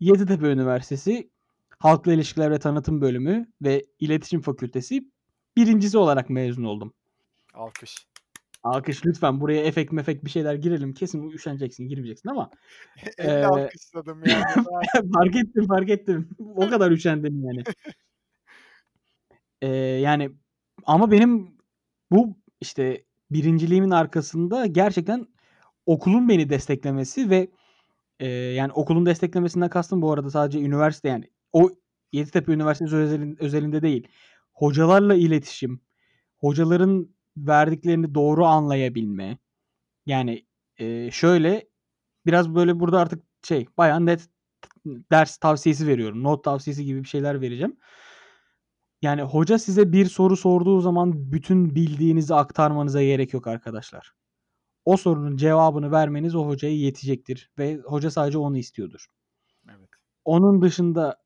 Yeditepe 0.00 0.46
Üniversitesi 0.46 1.30
Halkla 1.78 2.12
İlişkiler 2.12 2.50
ve 2.50 2.58
Tanıtım 2.58 3.00
Bölümü 3.00 3.46
ve 3.62 3.84
İletişim 4.00 4.40
Fakültesi 4.40 5.10
birincisi 5.56 5.98
olarak 5.98 6.30
mezun 6.30 6.64
oldum. 6.64 6.94
Alkış. 7.54 8.06
Alkış 8.66 9.06
lütfen. 9.06 9.40
Buraya 9.40 9.62
efekt 9.62 9.92
mefekt 9.92 10.24
bir 10.24 10.30
şeyler 10.30 10.54
girelim. 10.54 10.94
Kesin 10.94 11.30
üşeneceksin, 11.30 11.88
girmeyeceksin 11.88 12.28
ama, 12.28 12.50
eee, 13.18 13.44
alkışladım 13.44 14.22
yani. 14.22 14.44
Fark 15.14 15.36
ettim, 15.36 15.66
fark 15.66 15.90
ettim. 15.90 16.28
O 16.56 16.66
kadar 16.70 16.90
üşendim 16.90 17.44
yani. 17.44 17.62
Eee, 19.62 19.68
yani 20.00 20.30
ama 20.86 21.10
benim 21.10 21.48
bu 22.10 22.36
işte 22.60 23.04
birinciliğimin 23.30 23.90
arkasında 23.90 24.66
gerçekten 24.66 25.26
okulun 25.86 26.28
beni 26.28 26.50
desteklemesi 26.50 27.30
ve, 27.30 27.48
eee, 28.20 28.28
yani 28.28 28.72
okulun 28.72 29.06
desteklemesinden 29.06 29.68
kastım 29.70 30.02
bu 30.02 30.12
arada 30.12 30.30
sadece 30.30 30.60
üniversite 30.60 31.08
yani 31.08 31.30
o 31.52 31.70
Yeditepe 32.12 32.52
Üniversitesi 32.52 32.96
özelin 32.96 33.36
özelinde 33.42 33.82
değil. 33.82 34.08
Hocalarla 34.54 35.14
iletişim, 35.14 35.80
hocaların 36.38 37.15
verdiklerini 37.36 38.14
doğru 38.14 38.46
anlayabilme. 38.46 39.38
Yani, 40.06 40.46
eee, 40.78 41.10
şöyle 41.12 41.68
biraz 42.26 42.54
böyle 42.54 42.80
burada 42.80 43.00
artık 43.00 43.24
şey 43.44 43.66
bayağı 43.78 44.06
net 44.06 44.28
ders 44.86 45.36
tavsiyesi 45.38 45.86
veriyorum. 45.86 46.22
Not 46.22 46.44
tavsiyesi 46.44 46.84
gibi 46.84 47.02
bir 47.04 47.08
şeyler 47.08 47.40
vereceğim. 47.40 47.76
Yani 49.02 49.22
hoca 49.22 49.58
size 49.58 49.92
bir 49.92 50.06
soru 50.06 50.36
sorduğu 50.36 50.80
zaman 50.80 51.32
bütün 51.32 51.74
bildiğinizi 51.74 52.34
aktarmanıza 52.34 53.02
gerek 53.02 53.32
yok 53.34 53.46
arkadaşlar. 53.46 54.12
O 54.84 54.96
sorunun 54.96 55.36
cevabını 55.36 55.92
vermeniz 55.92 56.34
o 56.34 56.46
hocaya 56.46 56.74
yetecektir 56.76 57.50
ve 57.58 57.76
hoca 57.76 58.10
sadece 58.10 58.38
onu 58.38 58.58
istiyordur. 58.58 59.06
Evet. 59.70 59.90
Onun 60.24 60.62
dışında 60.62 61.18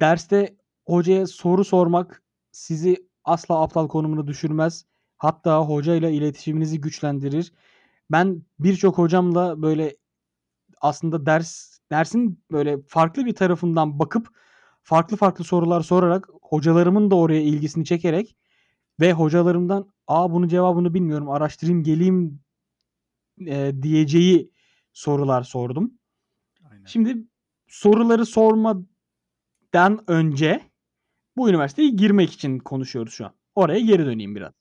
derste 0.00 0.56
hocaya 0.86 1.26
soru 1.26 1.64
sormak 1.64 2.22
sizi 2.52 3.08
asla 3.24 3.62
aptal 3.62 3.88
konumuna 3.88 4.26
düşürmez. 4.26 4.84
Hatta 5.18 5.60
hocayla 5.60 6.10
iletişiminizi 6.10 6.80
güçlendirir. 6.80 7.52
Ben 8.12 8.42
birçok 8.58 8.98
hocamla 8.98 9.62
böyle 9.62 9.96
aslında 10.82 11.26
ders 11.26 11.78
dersin 11.92 12.44
böyle 12.52 12.78
farklı 12.88 13.26
bir 13.26 13.34
tarafından 13.34 13.98
bakıp 13.98 14.28
farklı 14.82 15.18
farklı 15.18 15.44
sorular 15.44 15.82
sorarak 15.82 16.28
hocalarımın 16.42 17.10
da 17.10 17.16
oraya 17.16 17.42
ilgisini 17.42 17.84
çekerek 17.84 18.36
ve 19.00 19.12
hocalarımdan 19.12 19.92
"A, 20.08 20.32
bunun 20.32 20.48
cevabını 20.48 20.94
bilmiyorum, 20.94 21.30
araştırayım, 21.30 21.82
geleyim." 21.82 22.40
eee, 23.38 23.82
diyeceği 23.82 24.52
sorular 24.92 25.42
sordum. 25.42 25.92
Aynen. 26.70 26.84
Şimdi 26.86 27.18
soruları 27.68 28.26
sormadan 28.26 28.86
önce 30.08 30.62
bu 31.36 31.50
üniversiteye 31.50 31.90
girmek 31.90 32.32
için 32.32 32.58
konuşuyoruz 32.58 33.12
şu 33.14 33.26
an. 33.26 33.32
Oraya 33.56 33.80
geri 33.80 34.06
döneyim 34.06 34.36
biraz. 34.36 34.57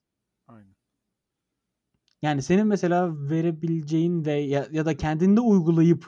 Yani 2.21 2.41
senin 2.41 2.67
mesela 2.67 3.29
verebileceğin 3.29 4.25
ve 4.25 4.33
ya 4.33 4.67
ya 4.71 4.85
da 4.85 4.97
kendinde 4.97 5.41
uygulayıp, 5.41 6.05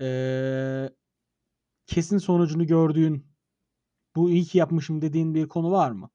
eee, 0.00 0.90
kesin 1.86 2.18
sonucunu 2.18 2.66
gördüğün, 2.66 3.26
"Bu 4.16 4.30
iyi 4.30 4.44
ki 4.44 4.58
yapmışım." 4.58 5.02
dediğin 5.02 5.34
bir 5.34 5.48
konu 5.48 5.72
var 5.72 5.92
mı? 5.92 6.10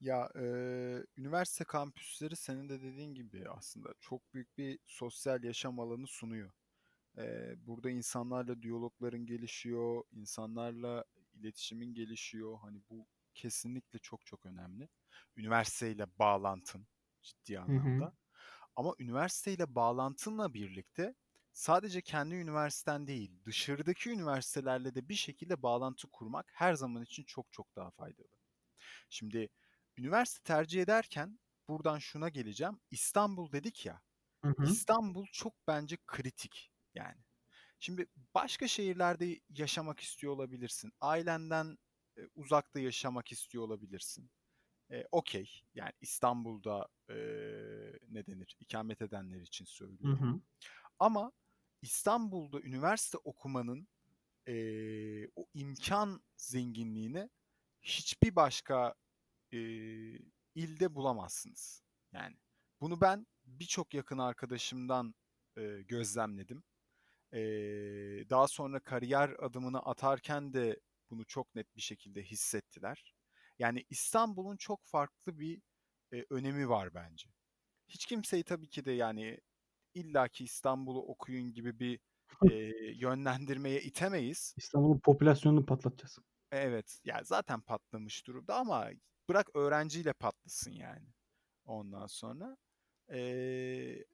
Ya, 0.00 0.30
eee, 0.34 1.04
üniversite 1.16 1.64
kampüsleri 1.64 2.36
senin 2.36 2.68
de 2.68 2.82
dediğin 2.82 3.14
gibi 3.14 3.48
aslında 3.50 3.94
çok 4.00 4.34
büyük 4.34 4.58
bir 4.58 4.78
sosyal 4.86 5.44
yaşam 5.44 5.80
alanı 5.80 6.06
sunuyor. 6.06 6.50
Eee, 7.18 7.54
burada 7.58 7.90
insanlarla 7.90 8.62
diyalogların 8.62 9.26
gelişiyor, 9.26 10.04
insanlarla 10.12 11.04
iletişimin 11.34 11.94
gelişiyor. 11.94 12.58
Hani 12.62 12.82
bu 12.90 13.08
kesinlikle 13.34 13.98
çok 13.98 14.26
çok 14.26 14.46
önemli. 14.46 14.88
Üniversiteyle 15.36 16.06
bağlantın 16.18 16.88
ciddi 17.24 17.60
Hı 17.68 17.72
hı. 17.76 18.04
anlamda. 18.04 18.14
Ama 18.76 18.94
üniversiteyle 19.00 19.74
bağlantınla 19.74 20.54
birlikte 20.54 21.14
sadece 21.52 22.02
kendi 22.02 22.34
üniversiten 22.34 23.06
değil, 23.06 23.40
dışarıdaki 23.46 24.10
üniversitelerle 24.10 24.94
de 24.94 25.08
bir 25.08 25.14
şekilde 25.14 25.62
bağlantı 25.62 26.08
kurmak 26.12 26.50
her 26.54 26.74
zaman 26.74 27.02
için 27.02 27.24
çok 27.24 27.52
çok 27.52 27.76
daha 27.76 27.90
faydalı. 27.90 28.28
Şimdi 29.08 29.48
üniversite 29.96 30.42
tercih 30.44 30.82
ederken 30.82 31.38
buradan 31.68 31.98
şuna 31.98 32.28
geleceğim. 32.28 32.80
İstanbul 32.90 33.52
dedik 33.52 33.86
ya. 33.86 34.02
Hı 34.44 34.48
hı. 34.58 34.78
İstanbul 34.78 35.26
çok 35.32 35.54
bence 35.68 35.98
kritik 36.06 36.72
yani. 36.94 37.22
Şimdi 37.80 38.06
başka 38.34 38.68
şehirlerde 38.68 39.40
yaşamak 39.50 40.00
istiyor 40.00 40.32
olabilirsin. 40.34 40.92
Ailenden 41.00 41.78
e, 42.18 42.22
uzakta 42.34 42.80
yaşamak 42.80 43.32
istiyor 43.32 43.64
olabilirsin. 43.64 44.30
E, 44.90 45.04
Okey. 45.12 45.62
Yani 45.74 45.92
İstanbul'da 46.00 46.88
e, 47.10 47.14
ne 48.08 48.26
denir? 48.26 48.56
İkamet 48.60 49.02
edenler 49.02 49.40
için 49.40 49.64
Hı 50.04 50.12
söylüyorum. 50.12 50.12
hı. 50.12 50.40
Ama 50.98 51.32
İstanbul'da 51.82 52.60
üniversite 52.62 53.18
okumanın 53.18 53.88
e, 54.48 54.54
o 55.36 55.46
imkan 55.54 56.24
zenginliğini 56.36 57.30
hiçbir 57.82 58.36
başka 58.36 58.94
e, 59.52 59.58
ilde 60.54 60.94
bulamazsınız. 60.94 61.82
Yani 62.12 62.36
bunu 62.80 63.00
ben 63.00 63.26
birçok 63.44 63.94
yakın 63.94 64.18
arkadaşımdan 64.18 65.14
e, 65.58 65.82
gözlemledim. 65.82 66.64
E, 67.32 67.40
daha 68.30 68.48
sonra 68.48 68.80
kariyer 68.80 69.30
adımını 69.38 69.78
atarken 69.80 70.52
de 70.52 70.80
bunu 71.10 71.24
çok 71.26 71.54
net 71.54 71.76
bir 71.76 71.80
şekilde 71.82 72.22
hissettiler. 72.22 73.13
Yani 73.58 73.84
İstanbul'un 73.90 74.56
çok 74.56 74.86
farklı 74.86 75.38
bir 75.38 75.62
e, 76.12 76.24
önemi 76.30 76.68
var 76.68 76.94
bence. 76.94 77.28
Hiç 77.88 78.06
kimseyi 78.06 78.44
tabii 78.44 78.68
ki 78.68 78.84
de 78.84 78.92
yani 78.92 79.38
illaki 79.94 80.44
İstanbul'u 80.44 81.02
okuyun 81.02 81.52
gibi 81.52 81.78
bir 81.80 82.00
e, 82.50 82.54
yönlendirmeye 82.94 83.82
itemeyiz. 83.82 84.54
İstanbul'un 84.56 85.00
popülasyonunu 85.00 85.66
patlatacağız. 85.66 86.18
Evet, 86.52 87.00
ya 87.04 87.20
zaten 87.24 87.60
patlamış 87.60 88.26
durumda 88.26 88.56
ama 88.56 88.90
bırak 89.28 89.56
öğrenciyle 89.56 90.12
patlasın 90.12 90.70
yani. 90.72 91.08
Ondan 91.64 92.06
sonra 92.06 92.56
eee, 93.12 94.04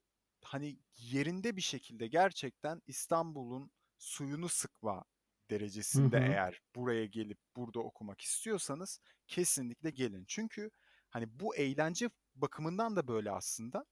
hani 0.44 0.79
yerinde 0.96 1.57
bir 1.57 1.62
şekilde 1.62 2.07
gerçekten 2.07 2.83
İstanbul'un 2.87 3.70
suyunu 3.98 4.48
sıkma 4.48 5.05
derecesinde 5.51 6.17
hı. 6.17 6.21
eğer 6.21 6.61
buraya 6.77 7.07
gelip 7.07 7.39
burada 7.57 7.81
okumak 7.81 8.21
istiyorsanız 8.21 9.01
kesinlikle 9.29 9.91
gelin. 9.91 10.25
Çünkü 10.29 10.71
Hani 11.11 11.41
bu 11.41 11.57
eğlence 11.57 12.11
bakımından 12.35 12.97
da 12.97 13.09
böyle 13.09 13.31
aslında. 13.31 13.87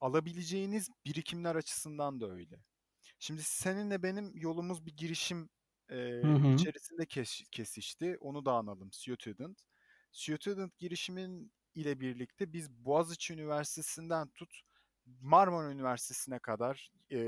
Alabileceğiniz 0.00 0.88
birikimler 1.06 1.56
açısından 1.56 2.20
da 2.20 2.30
öyle. 2.30 2.64
Şimdi 3.18 3.42
seninle 3.42 4.02
benim 4.02 4.36
yolumuz 4.36 4.86
bir 4.86 4.96
girişim 4.96 5.50
Hı 6.22 6.26
eee, 6.26 6.28
hı. 6.28 6.54
içerisinde 6.54 7.06
kes- 7.06 7.48
kesişti. 7.50 8.16
Onu 8.20 8.44
da 8.44 8.52
analım. 8.52 8.92
Student. 8.92 9.60
Student 10.12 10.78
girişimin 10.78 11.52
ile 11.74 12.00
birlikte 12.00 12.52
biz 12.52 12.70
Boğaziçi 12.70 13.34
Üniversitesi'nden 13.34 14.28
tut 14.28 14.60
Marmara 15.22 15.72
Üniversitesi'ne 15.72 16.38
kadar 16.38 16.92
eee 17.10 17.18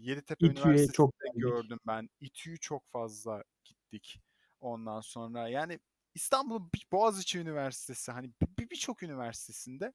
Yeditepe 0.00 0.48
İTÜ'ye 0.48 0.88
Üniversitesi'nde 0.88 1.30
gördüm 1.38 1.78
ben. 1.86 2.08
İTÜ'yü 2.20 2.58
çok 2.60 2.88
fazla 2.90 3.44
gittik. 3.64 4.20
Ondan 4.60 5.00
sonra 5.00 5.48
yani 5.48 5.80
İstanbul 6.14 6.68
Boğaziçi 6.92 7.38
Üniversitesi 7.38 8.12
hani 8.12 8.30
bir- 8.58 8.70
birçok 8.70 9.02
üniversitesinde 9.02 9.92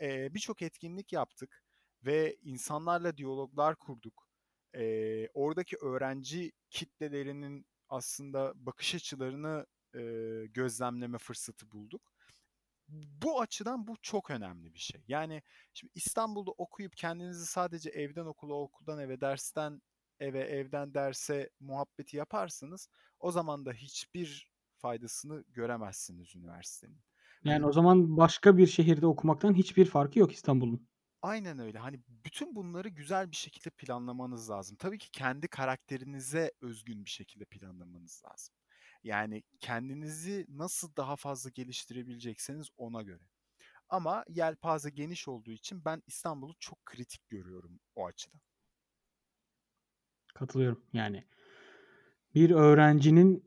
eee, 0.00 0.28
birçok 0.34 0.62
etkinlik 0.62 1.12
yaptık 1.12 1.64
ve 2.06 2.36
insanlarla 2.42 3.16
diyaloglar 3.16 3.76
kurduk. 3.76 4.28
Eee, 4.74 5.28
oradaki 5.34 5.76
öğrenci 5.76 6.52
kitlelerinin 6.70 7.66
aslında 7.88 8.52
bakış 8.66 8.94
açılarını 8.94 9.66
eee, 9.94 10.46
gözlemleme 10.46 11.18
fırsatı 11.18 11.70
bulduk. 11.70 12.09
Bu 12.92 13.40
açıdan 13.40 13.86
bu 13.86 13.96
çok 14.02 14.30
önemli 14.30 14.74
bir 14.74 14.78
şey. 14.78 15.04
Yani 15.08 15.42
şimdi 15.74 15.92
İstanbul'da 15.94 16.50
okuyup 16.50 16.96
kendinizi 16.96 17.46
sadece 17.46 17.90
evden 17.90 18.26
okula, 18.26 18.54
okuldan 18.54 18.98
eve, 18.98 19.20
dersten 19.20 19.82
eve, 20.20 20.40
evden 20.40 20.94
derse 20.94 21.50
muhabbeti 21.60 22.16
yaparsanız 22.16 22.88
o 23.20 23.30
zaman 23.32 23.66
da 23.66 23.72
hiçbir 23.72 24.50
faydasını 24.76 25.44
göremezsiniz 25.48 26.36
üniversitenin. 26.36 27.00
Yani 27.44 27.66
Hani 27.66 27.66
o 27.66 27.72
zaman 27.72 28.16
başka 28.16 28.56
bir 28.56 28.66
şehirde 28.66 29.06
okumaktan 29.06 29.54
hiçbir 29.54 29.84
farkı 29.86 30.18
yok 30.18 30.32
İstanbul'un. 30.32 30.88
Aynen 31.22 31.58
öyle. 31.58 31.78
Hani 31.78 32.00
bütün 32.08 32.54
bunları 32.56 32.88
güzel 32.88 33.30
bir 33.30 33.36
şekilde 33.36 33.70
planlamanız 33.70 34.50
lazım. 34.50 34.76
Tabii 34.76 34.98
ki 34.98 35.10
kendi 35.10 35.48
karakterinize 35.48 36.52
özgün 36.60 37.04
bir 37.04 37.10
şekilde 37.10 37.44
planlamanız 37.44 38.22
lazım. 38.30 38.54
Yani 39.04 39.42
kendinizi 39.60 40.46
nasıl 40.48 40.96
daha 40.96 41.16
fazla 41.16 41.50
geliştirebilecekseniz 41.50 42.68
ona 42.76 43.02
göre. 43.02 43.24
Ama 43.88 44.24
yelpaze 44.28 44.90
geniş 44.90 45.28
olduğu 45.28 45.50
için 45.50 45.84
ben 45.84 46.02
İstanbul'u 46.06 46.54
çok 46.60 46.86
kritik 46.86 47.28
görüyorum 47.28 47.80
o 47.94 48.06
açıdan. 48.06 48.40
Katılıyorum. 50.34 50.84
Yani 50.92 51.24
bir 52.34 52.50
öğrencinin 52.50 53.44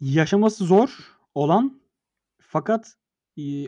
yaşaması 0.00 0.64
zor 0.64 1.18
olan 1.34 1.82
fakat 2.38 2.96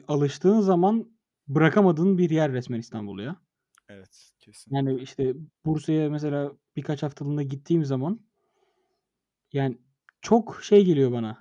alıştığın 0.09 0.61
zaman 0.61 1.19
bırakamadığın 1.49 2.19
bir 2.19 2.31
yer 2.31 2.53
resmen 2.53 2.79
İstanbul 2.79 3.19
ya. 3.21 3.37
Evet, 3.89 4.33
Yani 4.71 5.01
kesinlikle. 5.01 5.03
işte 5.03 5.35
Bursa'ya 5.65 6.11
mesela 6.11 6.53
birkaç 6.77 7.03
haftalığına 7.03 7.43
gittiğim 7.43 7.85
zaman 7.85 8.21
yani 9.53 9.79
çok 10.23 10.61
şey 10.65 10.85
geliyor 10.85 11.13
bana. 11.13 11.39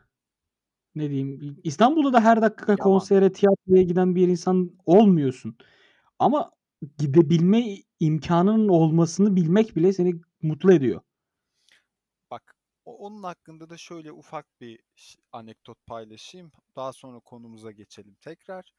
Ne 0.96 1.10
diyeyim? 1.12 1.58
İstanbul'da 1.64 2.14
da 2.14 2.22
her 2.22 2.44
dakika 2.44 2.78
Yavan. 2.78 3.08
konsere, 3.08 3.34
tiyatroya 3.34 3.84
giden 3.84 4.16
bir 4.16 4.30
insan 4.30 4.72
olmuyorsun. 4.86 5.58
Ama 6.20 6.52
gidebilme 7.00 7.66
imkânının 8.02 8.70
olmasını 8.70 9.38
bilmek 9.38 9.78
bile 9.78 9.94
seni 9.94 10.22
mutlu 10.44 10.74
ediyor. 10.74 11.02
Bak, 12.32 12.56
onun 12.86 13.24
hakkında 13.24 13.70
da 13.70 13.78
şöyle 13.78 14.12
ufak 14.12 14.46
bir 14.62 14.80
anekdot 15.32 15.86
paylaşayım. 15.88 16.52
Daha 16.76 16.94
sonra 16.94 17.20
konumuza 17.20 17.72
geçelim 17.72 18.16
tekrar. 18.22 18.72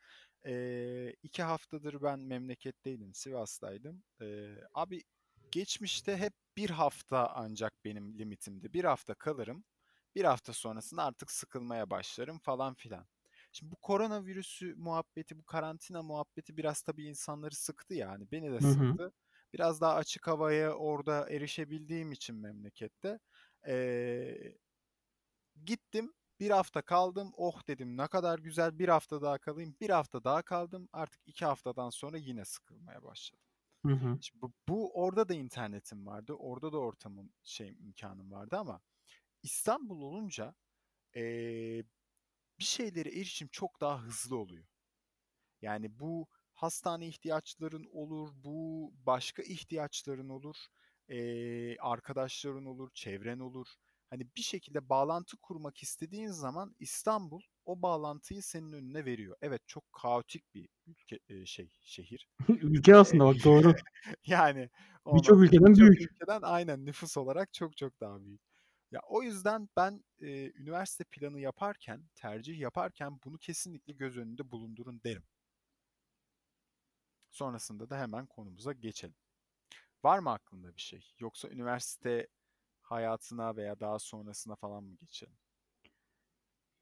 Eee, 0.44 1.16
2 1.22 1.42
haftadır 1.42 2.02
ben 2.02 2.20
memleketteydim, 2.20 3.14
Sivas'taydım. 3.14 4.04
Eee, 4.20 4.64
abi 4.74 5.02
geçmişte 5.50 6.16
hep 6.16 6.32
1 6.56 6.70
hafta 6.70 7.32
ancak 7.34 7.72
benim 7.84 8.18
limitimdi. 8.18 8.72
1 8.72 8.84
hafta 8.84 9.14
kalırım. 9.14 9.64
1 10.14 10.24
hafta 10.24 10.52
sonrasında 10.52 11.04
artık 11.04 11.30
sıkılmaya 11.30 11.90
başlarım 11.90 12.38
falan 12.38 12.74
filan. 12.74 13.06
Şimdi 13.52 13.72
bu 13.72 13.76
koronavirüsü 13.76 14.74
muhabbeti, 14.76 15.38
bu 15.38 15.44
karantina 15.44 16.02
muhabbeti 16.02 16.56
biraz 16.56 16.82
tabii 16.82 17.04
insanları 17.04 17.54
sıktı 17.54 17.94
yani. 17.94 18.30
Beni 18.32 18.52
de 18.52 18.60
Hı 18.60 18.66
hı. 18.68 18.98
sıktı. 18.98 19.12
Biraz 19.54 19.80
daha 19.80 19.94
açık 19.94 20.26
havaya 20.28 20.74
orada 20.74 21.30
erişebildiğim 21.30 22.12
için 22.12 22.36
memlekette 22.36 23.18
eee, 23.66 24.58
gittim. 25.64 26.12
1 26.40 26.50
hafta 26.50 26.82
kaldım. 26.82 27.32
Oh 27.36 27.68
dedim 27.68 27.96
ne 27.96 28.06
kadar 28.08 28.38
güzel 28.38 28.78
1 28.78 28.88
hafta 28.88 29.22
daha 29.22 29.38
kalayım. 29.38 29.76
1 29.80 29.90
hafta 29.90 30.24
daha 30.24 30.42
kaldım. 30.42 30.88
Artık 30.92 31.20
2 31.26 31.44
haftadan 31.44 31.90
sonra 31.90 32.18
yine 32.18 32.44
sıkılmaya 32.44 33.02
başladım. 33.02 33.44
Hı 33.86 33.92
hı. 33.92 34.18
Şimdi 34.20 34.42
bu, 34.42 34.52
bu 34.68 34.92
orada 35.04 35.28
da 35.28 35.34
internetim 35.34 36.06
vardı. 36.06 36.34
Orada 36.34 36.72
da 36.72 36.78
ortamım 36.78 37.32
şey 37.44 37.76
imkanım 37.80 38.32
vardı 38.32 38.56
ama 38.58 38.80
İstanbul 39.42 40.02
olunca 40.02 40.54
eee, 41.16 41.84
bir 42.60 42.64
şeylere 42.64 43.08
erişim 43.10 43.48
çok 43.52 43.80
daha 43.80 44.02
hızlı 44.02 44.36
oluyor. 44.38 44.66
Yani 45.62 46.00
bu 46.00 46.28
hastane 46.54 47.08
ihtiyaçların 47.08 47.84
olur, 47.92 48.30
bu 48.34 48.90
başka 49.06 49.42
ihtiyaçların 49.42 50.28
olur, 50.28 50.56
eee, 51.08 51.76
arkadaşların 51.80 52.64
olur, 52.66 52.90
çevren 52.94 53.38
olur. 53.40 53.66
Hani 54.10 54.28
bir 54.36 54.42
şekilde 54.42 54.88
bağlantı 54.88 55.36
kurmak 55.42 55.82
istediğin 55.82 56.28
zaman 56.28 56.76
İstanbul 56.80 57.42
o 57.64 57.82
bağlantıyı 57.82 58.42
senin 58.42 58.72
önüne 58.72 59.04
veriyor. 59.04 59.36
Evet 59.42 59.62
çok 59.66 59.84
kaotik 59.92 60.54
bir 60.54 60.68
ülke 60.86 61.18
eee, 61.28 61.46
şey 61.46 61.70
şehir. 61.82 62.28
Ülke 62.62 62.96
aslında 62.96 63.24
bak 63.24 63.44
doğru. 63.44 63.74
yani 64.26 64.70
Birçok 65.12 65.42
ülkeden 65.42 65.76
birçok 65.76 65.90
büyük. 65.98 66.00
ülkeden 66.00 66.42
aynen 66.42 66.86
nüfus 66.86 67.16
olarak 67.16 67.52
çok 67.52 67.76
çok 67.76 68.00
daha 68.00 68.24
büyük. 68.24 68.42
Ya 68.92 69.00
o 69.08 69.22
yüzden 69.22 69.68
ben 69.76 70.04
eee, 70.20 70.52
üniversite 70.54 71.04
planı 71.04 71.40
yaparken, 71.40 72.08
tercih 72.14 72.58
yaparken 72.60 73.20
bunu 73.24 73.38
kesinlikle 73.38 73.92
göz 73.92 74.16
önünde 74.18 74.50
bulundurun 74.50 75.00
derim. 75.04 75.24
Sonrasında 77.30 77.90
da 77.90 77.98
hemen 77.98 78.26
konumuza 78.26 78.72
geçelim. 78.72 79.14
Var 80.04 80.18
mı 80.18 80.30
aklında 80.32 80.76
bir 80.76 80.82
şey? 80.82 81.14
Yoksa 81.18 81.48
üniversite 81.50 82.28
hayatına 82.82 83.56
veya 83.56 83.80
daha 83.80 83.98
sonrasına 83.98 84.56
falan 84.56 84.84
mı 84.84 84.96
geçelim? 84.96 85.38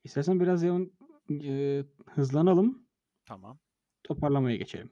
İstersen 0.04 0.40
biraz 0.40 0.62
yavan 0.62 0.90
eee, 1.28 1.86
hızlanalım. 2.06 2.86
Tamam. 3.24 3.58
Toparlamaya 4.02 4.56
geçelim. 4.56 4.90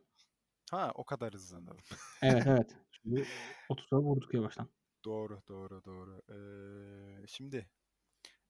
Ha, 0.70 0.92
o 0.94 1.04
kadar 1.04 1.34
hızlanalım. 1.34 1.84
Evet, 2.22 2.46
evet. 2.46 2.76
Şimdi 2.90 3.28
30'a 3.68 3.96
vurduk 4.02 4.34
yavaştan. 4.34 4.68
Doğru, 5.08 5.42
doğru, 5.48 5.84
doğru. 5.84 6.22
Eee, 6.30 7.26
şimdi 7.26 7.70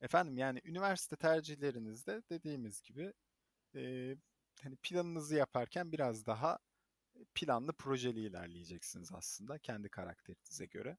efendim 0.03 0.38
yani 0.38 0.62
üniversite 0.64 1.16
tercihlerinizde 1.16 2.23
dediğimiz 2.31 2.83
gibi 2.83 3.14
eee, 3.75 4.16
hani 4.62 4.77
planınızı 4.77 5.37
yaparken 5.37 5.92
biraz 5.92 6.27
daha 6.27 6.59
planlı 7.35 7.75
projeli 7.75 8.21
ilerleyeceksiniz 8.21 9.12
aslında 9.14 9.59
kendi 9.59 9.88
karakterinize 9.90 10.66
göre. 10.66 10.99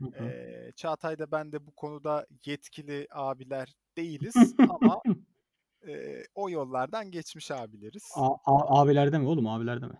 Hı 0.00 0.34
Çağatay'da 0.76 1.30
ben 1.32 1.52
de 1.52 1.66
bu 1.66 1.72
konuda 1.72 2.26
yetkili 2.46 3.08
abiler 3.10 3.74
değiliz 3.96 4.54
ama 4.68 5.02
eee, 5.86 6.26
o 6.34 6.50
yollardan 6.50 7.10
geçmiş 7.10 7.50
abileriz. 7.50 8.24
A 8.24 8.26
a 8.52 8.80
abilerde 8.80 9.18
mi 9.18 9.26
oğlum? 9.28 9.46
Abilerde 9.46 9.86
mi? 9.86 9.98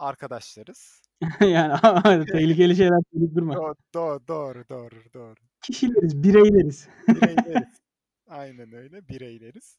Arkadaşlarız. 0.00 1.02
Yani 1.40 2.26
tehlikeli 2.26 2.76
şeyler 2.76 2.98
söyleyip 3.12 3.34
durma. 3.34 3.54
Do 3.54 3.74
do 3.94 4.20
doğru, 4.28 4.68
doğru, 4.68 5.12
doğru. 5.14 5.40
Kişileriz, 5.62 6.22
bireyleriz. 6.22 6.88
Bireyleriz. 7.08 7.68
Aynen 8.26 8.72
öyle, 8.72 9.08
bireyleriz. 9.08 9.78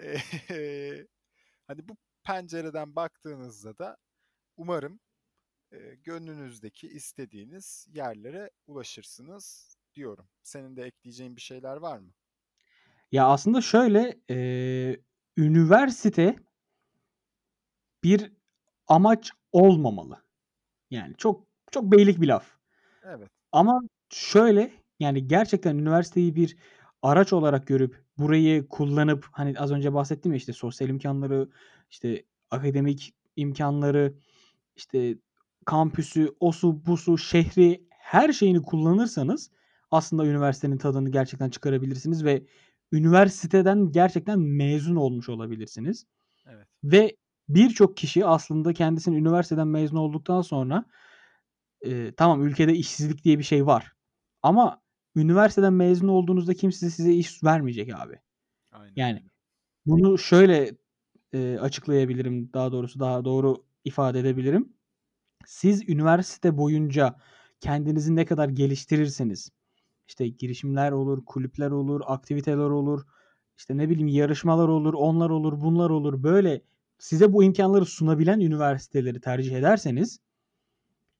Eee, 0.00 0.22
hani 1.66 1.88
bu 1.88 1.96
pencereden 2.24 2.96
baktığınızda 2.96 3.78
da 3.78 3.96
umarım 4.56 5.00
eee, 5.72 5.94
gönlünüzdeki 5.96 6.88
istediğiniz 6.88 7.88
yerlere 7.94 8.50
ulaşırsınız 8.66 9.76
diyorum. 9.94 10.30
Senin 10.42 10.76
de 10.76 10.84
ekleyeceğin 10.84 11.36
bir 11.36 11.42
şeyler 11.42 11.76
var 11.76 11.98
mı? 11.98 12.14
Ya 13.12 13.26
aslında 13.26 13.60
şöyle, 13.60 14.20
eee, 14.28 15.00
üniversite 15.36 16.36
bir 18.04 18.32
amaç 18.90 19.30
olmamalı. 19.52 20.22
Yani 20.90 21.14
çok 21.18 21.46
çok 21.70 21.92
beylik 21.92 22.20
bir 22.20 22.28
laf. 22.28 22.46
Evet. 23.04 23.28
Ama 23.52 23.80
şöyle, 24.10 24.70
yani 25.00 25.28
gerçekten 25.28 25.78
üniversiteyi 25.78 26.36
bir 26.36 26.56
araç 27.02 27.32
olarak 27.32 27.66
görüp 27.66 28.04
burayı 28.18 28.68
kullanıp 28.68 29.26
hani 29.32 29.58
az 29.58 29.72
önce 29.72 29.94
bahsettim 29.94 30.32
ya 30.32 30.36
işte 30.36 30.52
sosyal 30.52 30.90
imkânları, 30.90 31.48
işte 31.90 32.24
akademik 32.50 33.14
imkânları, 33.36 34.14
işte 34.76 35.18
kampüsü, 35.64 36.34
osu 36.40 36.86
busu, 36.86 37.18
şehri, 37.18 37.84
her 37.90 38.32
şeyini 38.32 38.62
kullanırsanız 38.62 39.50
aslında 39.90 40.26
üniversitenin 40.26 40.78
tadını 40.78 41.10
gerçekten 41.10 41.50
çıkarabilirsiniz 41.50 42.24
ve 42.24 42.46
üniversiteden 42.92 43.92
gerçekten 43.92 44.38
mezun 44.40 44.96
olmuş 44.96 45.28
olabilirsiniz. 45.28 46.06
Evet. 46.46 46.66
Ve 46.84 47.16
birçok 47.54 47.96
kişi 47.96 48.26
aslında 48.26 48.72
kendisini 48.72 49.16
üniversiteden 49.18 49.68
mezun 49.68 49.96
olduktan 49.96 50.42
sonra 50.42 50.84
eee, 51.84 52.12
tamam 52.16 52.42
ülkede 52.46 52.74
işsizlik 52.74 53.24
diye 53.24 53.38
bir 53.38 53.44
şey 53.44 53.66
var. 53.66 53.92
Ama 54.42 54.82
üniversiteden 55.16 55.72
mezun 55.72 56.08
olduğunuzda 56.08 56.54
kimse 56.54 56.90
size 56.90 57.12
iş 57.14 57.44
vermeyecek 57.44 57.94
abi. 57.94 58.18
Aynen 58.72 58.94
Yani 58.96 59.24
bunu 59.86 60.18
şöyle, 60.18 60.72
eee, 61.34 61.58
açıklayabilirim, 61.58 62.52
daha 62.54 62.72
doğrusu 62.72 63.00
daha 63.00 63.26
doğru 63.26 63.64
ifade 63.84 64.20
edebilirim. 64.20 64.74
Siz 65.46 65.88
üniversite 65.88 66.58
boyunca 66.58 67.16
kendinizi 67.60 68.16
ne 68.16 68.24
kadar 68.26 68.48
geliştirirseniz, 68.48 69.50
işte 70.08 70.28
girişimler 70.28 70.92
olur, 70.92 71.24
kulüpler 71.26 71.70
olur, 71.70 72.00
aktiviteler 72.06 72.58
olur, 72.70 73.02
işte 73.58 73.76
ne 73.76 73.90
bileyim 73.90 74.08
yarışmalar 74.08 74.68
olur, 74.68 74.94
onlar 74.94 75.30
olur, 75.30 75.60
bunlar 75.60 75.90
olur. 75.90 76.22
Böyle 76.22 76.62
size 77.00 77.32
bu 77.32 77.44
imkânları 77.44 77.86
sunabilen 77.86 78.40
üniversiteleri 78.40 79.20
tercih 79.20 79.56
ederseniz 79.56 80.20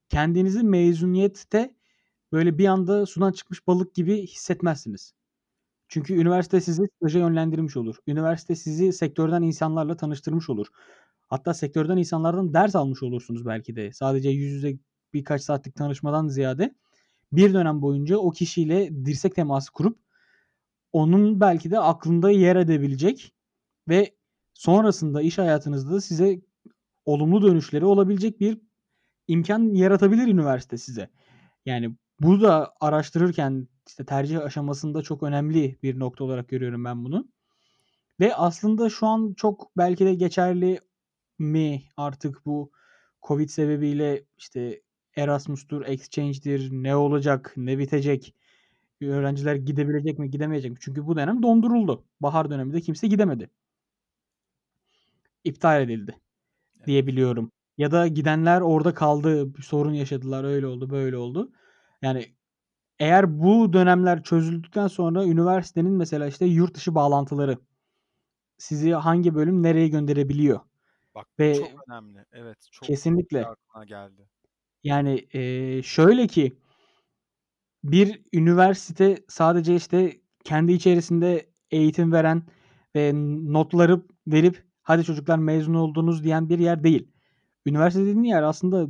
kendinizi 0.09 0.63
mezuniyette 0.63 1.75
böyle 2.31 2.57
bir 2.57 2.65
anda 2.65 3.05
sudan 3.05 3.31
çıkmış 3.31 3.67
balık 3.67 3.95
gibi 3.95 4.27
hissetmezsiniz. 4.27 5.13
Çünkü 5.87 6.13
üniversite 6.13 6.61
sizi 6.61 6.83
staja 6.97 7.19
yönlendirmiş 7.19 7.77
olur. 7.77 7.95
Üniversite 8.07 8.55
sizi 8.55 8.93
sektörden 8.93 9.41
insanlarla 9.41 9.97
tanıştırmış 9.97 10.49
olur. 10.49 10.67
Hatta 11.27 11.53
sektörden 11.53 11.97
insanlardan 11.97 12.53
ders 12.53 12.75
almış 12.75 13.03
olursunuz 13.03 13.45
belki 13.45 13.75
de. 13.75 13.93
Sadece 13.93 14.29
yüz 14.29 14.53
yüze 14.53 14.77
birkaç 15.13 15.41
saatlik 15.41 15.75
tanışmadan 15.75 16.27
ziyade 16.27 16.75
bir 17.31 17.53
dönem 17.53 17.81
boyunca 17.81 18.17
o 18.17 18.31
kişiyle 18.31 19.05
dirsek 19.05 19.35
teması 19.35 19.71
kurup 19.71 19.99
onun 20.93 21.39
belki 21.39 21.71
de 21.71 21.79
aklında 21.79 22.31
yer 22.31 22.55
edebilecek 22.55 23.33
ve 23.89 24.15
sonrasında 24.61 25.21
iş 25.21 25.37
hayatınızda 25.37 25.91
da 25.91 26.01
size 26.01 26.41
olumlu 27.05 27.41
dönüşleri 27.41 27.85
olabilecek 27.85 28.39
bir 28.39 28.61
imkân 29.27 29.73
yaratabilir 29.73 30.27
üniversite 30.27 30.77
size. 30.77 31.09
Yani 31.65 31.95
bu 32.19 32.41
da 32.41 32.73
araştırırken, 32.79 33.67
işte 33.87 34.05
tercih 34.05 34.41
aşamasında 34.41 35.01
çok 35.01 35.23
önemli 35.23 35.77
bir 35.83 35.99
nokta 35.99 36.23
olarak 36.23 36.49
görüyorum 36.49 36.85
ben 36.85 37.05
bunu. 37.05 37.27
Ve 38.19 38.35
aslında 38.35 38.89
şu 38.89 39.07
an 39.07 39.33
çok 39.37 39.77
belki 39.77 40.05
de 40.05 40.13
geçerli 40.13 40.79
mi 41.39 41.83
artık 41.97 42.45
bu 42.45 42.71
Covid 43.27 43.49
sebebiyle 43.49 44.25
işte 44.37 44.81
Erasmus'tur, 45.15 45.85
exchange'dir, 45.85 46.71
ne 46.71 46.95
olacak, 46.95 47.53
ne 47.57 47.77
bitecek, 47.77 48.35
öğrenciler 49.01 49.55
gidebilecek 49.55 50.19
mi, 50.19 50.29
gidemeyecek 50.29 50.71
mi? 50.71 50.77
Çünkü 50.81 51.07
bu 51.07 51.15
dönem 51.15 51.43
donduruldu. 51.43 52.03
Bahar 52.19 52.49
döneminde 52.49 52.81
kimse 52.81 53.07
gidemedi. 53.07 53.49
İptal 55.43 55.81
edildi 55.81 56.15
diye 56.85 57.07
Evet. 57.07 57.07
biliyorum. 57.07 57.51
Ya 57.77 57.91
da 57.91 58.07
gidenler 58.07 58.61
orada 58.61 58.93
kaldı, 58.93 59.53
sorun 59.63 59.93
yaşadılar, 59.93 60.43
öyle 60.43 60.67
oldu, 60.67 60.89
böyle 60.89 61.17
oldu. 61.17 61.51
Yani 62.03 62.35
eğer 62.99 63.39
bu 63.41 63.73
dönemler 63.73 64.23
çözüldükten 64.23 64.87
sonra 64.87 65.25
üniversitenin 65.25 65.93
mesela 65.93 66.27
işte 66.27 66.45
yurt 66.45 66.75
dışı 66.75 66.95
bağlantıları 66.95 67.59
sizi 68.57 68.91
hangi 68.93 69.35
bölüm 69.35 69.63
nereye 69.63 69.87
gönderebiliyor 69.87 70.59
Bak 71.15 71.27
ve 71.39 71.51
çok 71.51 71.71
önemli. 71.87 72.25
Evet, 72.31 72.67
çok 72.71 72.91
Kesinlikle. 72.91 73.51
aklına 73.51 73.85
geldi. 73.85 74.29
Yani, 74.83 75.15
eee, 75.33 75.81
şöyle 75.83 76.27
ki 76.27 76.57
bir 77.83 78.21
üniversite 78.33 79.17
sadece 79.29 79.75
işte 79.75 80.21
kendi 80.43 80.71
içerisinde 80.73 81.49
eğitim 81.71 82.11
veren 82.11 82.43
ve 82.95 83.11
notları 83.53 84.01
verip 84.27 84.63
"Hadi 84.83 85.03
çocuklar 85.03 85.37
mezun 85.37 85.73
oldunuz." 85.73 86.23
diyen 86.23 86.49
bir 86.49 86.59
yer 86.59 86.83
değil. 86.83 87.07
Üniversite 87.65 88.01
dediğin 88.01 88.23
yer 88.23 88.43
aslında 88.43 88.87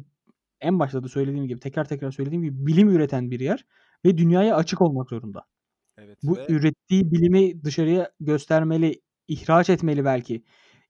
en 0.62 0.80
başta 0.80 1.04
da 1.04 1.08
söylediğim 1.08 1.48
gibi, 1.48 1.60
tekrar 1.60 1.86
tekrar 1.86 2.12
söylediğim 2.12 2.44
gibi 2.44 2.68
bilim 2.68 2.90
üreten 2.90 3.32
bir 3.32 3.40
yer 3.40 3.66
ve 4.06 4.18
dünyaya 4.18 4.56
açık 4.56 4.82
olmak 4.82 5.10
zorunda. 5.10 5.44
Evet 5.98 6.20
Bu 6.24 6.38
ve 6.38 6.46
ürettiği 6.50 7.12
bilimi 7.12 7.64
dışarıya 7.64 8.12
göstermeli, 8.20 9.02
ihraç 9.28 9.70
etmeli 9.70 10.06
belki 10.06 10.44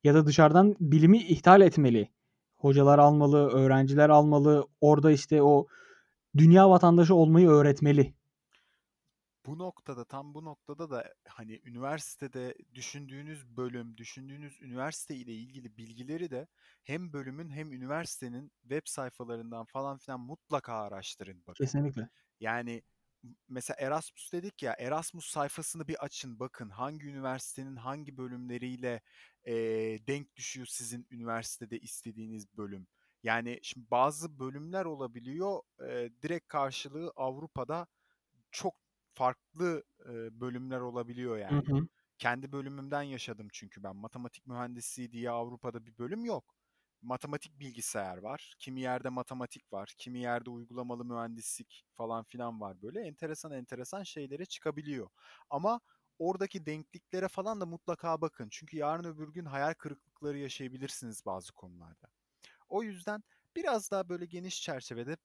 ya 0.03 0.13
da 0.13 0.25
dışarıdan 0.25 0.75
bilimi 0.79 1.17
ithal 1.19 1.61
etmeli. 1.61 2.09
Hocalar 2.57 2.99
almalı, 2.99 3.49
öğrenciler 3.49 4.09
almalı, 4.09 4.67
orada 4.81 5.11
işte 5.11 5.43
o 5.43 5.67
dünya 6.37 6.69
vatandaşı 6.69 7.15
olmayı 7.15 7.49
öğretmeli. 7.49 8.13
Bu 9.45 9.57
noktada, 9.59 10.05
tam 10.05 10.33
bu 10.33 10.45
noktada 10.45 10.89
da 10.91 11.13
hani 11.27 11.61
üniversitede 11.63 12.55
düşündüğünüz 12.75 13.57
bölüm, 13.57 13.97
düşündüğünüz 13.97 14.61
üniversite 14.61 15.15
ile 15.15 15.33
ilgili 15.33 15.77
bilgileri 15.77 16.31
de 16.31 16.47
hem 16.83 17.13
bölümün 17.13 17.49
hem 17.49 17.73
üniversitenin 17.73 18.51
web 18.61 18.81
sayfalarından 18.85 19.65
falan 19.65 19.97
filan 19.97 20.19
mutlaka 20.19 20.73
araştırın 20.73 21.45
bakın. 21.47 21.73
Kesinlikle. 21.73 22.09
Yani 22.39 22.83
mesela 23.49 23.77
Erasmus 23.79 24.33
dedik 24.33 24.63
ya, 24.63 24.75
Erasmus 24.79 25.25
sayfasını 25.27 25.87
bir 25.87 26.03
açın 26.05 26.39
bakın 26.39 26.69
hangi 26.69 27.07
üniversitenin 27.07 27.75
hangi 27.75 28.17
bölümleriyle 28.17 29.01
eee, 29.45 30.07
denk 30.07 30.35
düşüyor 30.35 30.67
sizin 30.67 31.07
üniversitede 31.11 31.79
istediğiniz 31.79 32.57
bölüm. 32.57 32.87
Yani 33.23 33.59
şimdi 33.63 33.91
bazı 33.91 34.39
bölümler 34.39 34.85
olabiliyor, 34.85 35.61
eee, 35.81 36.11
direkt 36.21 36.47
karşılığı 36.47 37.11
Avrupa'da 37.15 37.87
çok 38.51 38.75
farklı 39.13 39.83
e, 40.09 40.41
bölümler 40.41 40.79
olabiliyor 40.79 41.37
Hı 41.49 41.55
yani. 41.55 41.67
hı. 41.67 41.87
Kendi 42.17 42.51
bölümümden 42.51 43.01
yaşadım 43.01 43.47
çünkü 43.53 43.83
ben. 43.83 43.95
Matematik 43.95 44.47
mühendisliği 44.47 45.11
diye 45.11 45.29
Avrupa'da 45.31 45.85
bir 45.85 45.97
bölüm 45.97 46.25
yok. 46.25 46.55
Matematik 47.01 47.59
bilgisayar 47.59 48.17
var. 48.17 48.53
Kimi 48.59 48.81
yerde 48.81 49.09
matematik 49.09 49.73
var. 49.73 49.93
Kimi 49.97 50.19
yerde 50.19 50.49
uygulamalı 50.49 51.05
mühendislik 51.05 51.85
falan 51.95 52.23
filan 52.23 52.61
var 52.61 52.81
böyle. 52.81 53.01
Enteresan 53.01 53.51
enteresan 53.51 54.03
şeylere 54.03 54.45
çıkabiliyor. 54.45 55.09
Ama 55.49 55.81
oradaki 56.19 56.65
denkliklere 56.65 57.27
falan 57.27 57.61
da 57.61 57.65
mutlaka 57.65 58.21
bakın. 58.21 58.47
Çünkü 58.51 58.77
yarın 58.77 59.03
öbür 59.03 59.29
gün 59.33 59.45
hayal 59.45 59.73
kırıklıkları 59.73 60.37
yaşayabilirsiniz 60.37 61.25
bazı 61.25 61.53
konularda. 61.53 62.07
O 62.69 62.83
yüzden 62.83 63.23
biraz 63.55 63.91
daha 63.91 64.09
böyle 64.09 64.25
geniş 64.25 64.61
çerçevede 64.61 65.17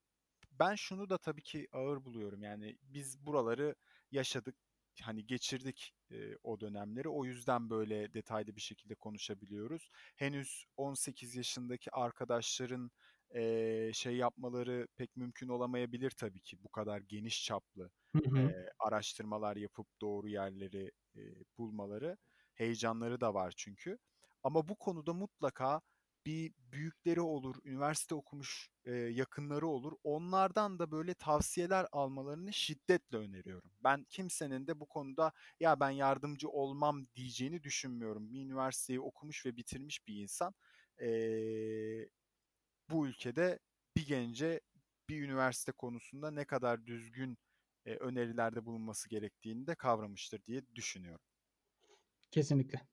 ben 0.58 0.74
şunu 0.74 1.10
da 1.10 1.18
tabii 1.18 1.42
ki 1.42 1.68
ağır 1.72 2.04
buluyorum. 2.04 2.42
Yani 2.42 2.78
biz 2.82 3.26
buraları 3.26 3.74
yaşadık, 4.10 4.56
hani 5.02 5.26
geçirdik 5.26 5.94
e, 6.10 6.36
o 6.42 6.60
dönemleri. 6.60 7.08
O 7.08 7.24
yüzden 7.24 7.70
böyle 7.70 8.14
detaylı 8.14 8.56
bir 8.56 8.60
şekilde 8.60 8.94
konuşabiliyoruz. 8.94 9.90
Henüz 10.16 10.64
18 10.76 11.36
yaşındaki 11.36 11.90
arkadaşların 11.92 12.90
e, 13.34 13.90
şey 13.94 14.16
yapmaları 14.16 14.88
pek 14.96 15.16
mümkün 15.16 15.48
olamayabilir 15.48 16.10
tabii 16.10 16.40
ki. 16.40 16.64
Bu 16.64 16.68
kadar 16.68 16.98
geniş 17.00 17.44
çaplı 17.44 17.90
Hı 18.14 18.30
hı. 18.30 18.54
e, 18.54 18.70
araştırmalar 18.78 19.56
yapıp 19.56 19.88
doğru 20.00 20.28
yerleri 20.28 20.92
e, 21.16 21.20
bulmaları. 21.58 22.16
Heyecanları 22.54 23.20
da 23.20 23.34
var 23.34 23.54
çünkü. 23.56 23.98
Ama 24.42 24.68
bu 24.68 24.76
konuda 24.76 25.12
mutlaka 25.14 25.80
bir 26.26 26.54
büyükleri 26.58 27.20
olur, 27.20 27.56
üniversite 27.64 28.14
okumuş 28.14 28.70
e, 28.84 28.92
yakınları 28.94 29.66
olur. 29.68 29.92
Onlardan 30.04 30.78
da 30.78 30.90
böyle 30.90 31.14
tavsiyeler 31.14 31.86
almalarını 31.92 32.52
şiddetle 32.52 33.18
öneriyorum. 33.18 33.70
Ben 33.84 34.04
kimsenin 34.04 34.66
de 34.66 34.80
bu 34.80 34.86
konuda 34.86 35.32
ya 35.60 35.80
ben 35.80 35.90
yardımcı 35.90 36.48
olmam 36.48 37.06
diyeceğini 37.16 37.62
düşünmüyorum. 37.62 38.30
Bir 38.30 38.44
üniversiteyi 38.44 39.00
okumuş 39.00 39.46
ve 39.46 39.56
bitirmiş 39.56 40.06
bir 40.08 40.16
insan 40.22 40.54
e, 41.00 41.08
bu 42.90 43.06
ülkede 43.08 43.58
bir 43.96 44.07
gence 44.07 44.61
bir 45.09 45.22
üniversite 45.22 45.72
konusunda 45.72 46.30
ne 46.30 46.44
kadar 46.44 46.86
düzgün 46.86 47.38
e, 47.86 47.94
önerilerde 47.96 48.66
bulunması 48.66 49.09
gerektiğini 49.09 49.66
de 49.66 49.74
kavramıştır 49.74 50.44
diye 50.44 50.62
düşünüyorum. 50.74 51.26
Kesinlikle. 52.30 52.86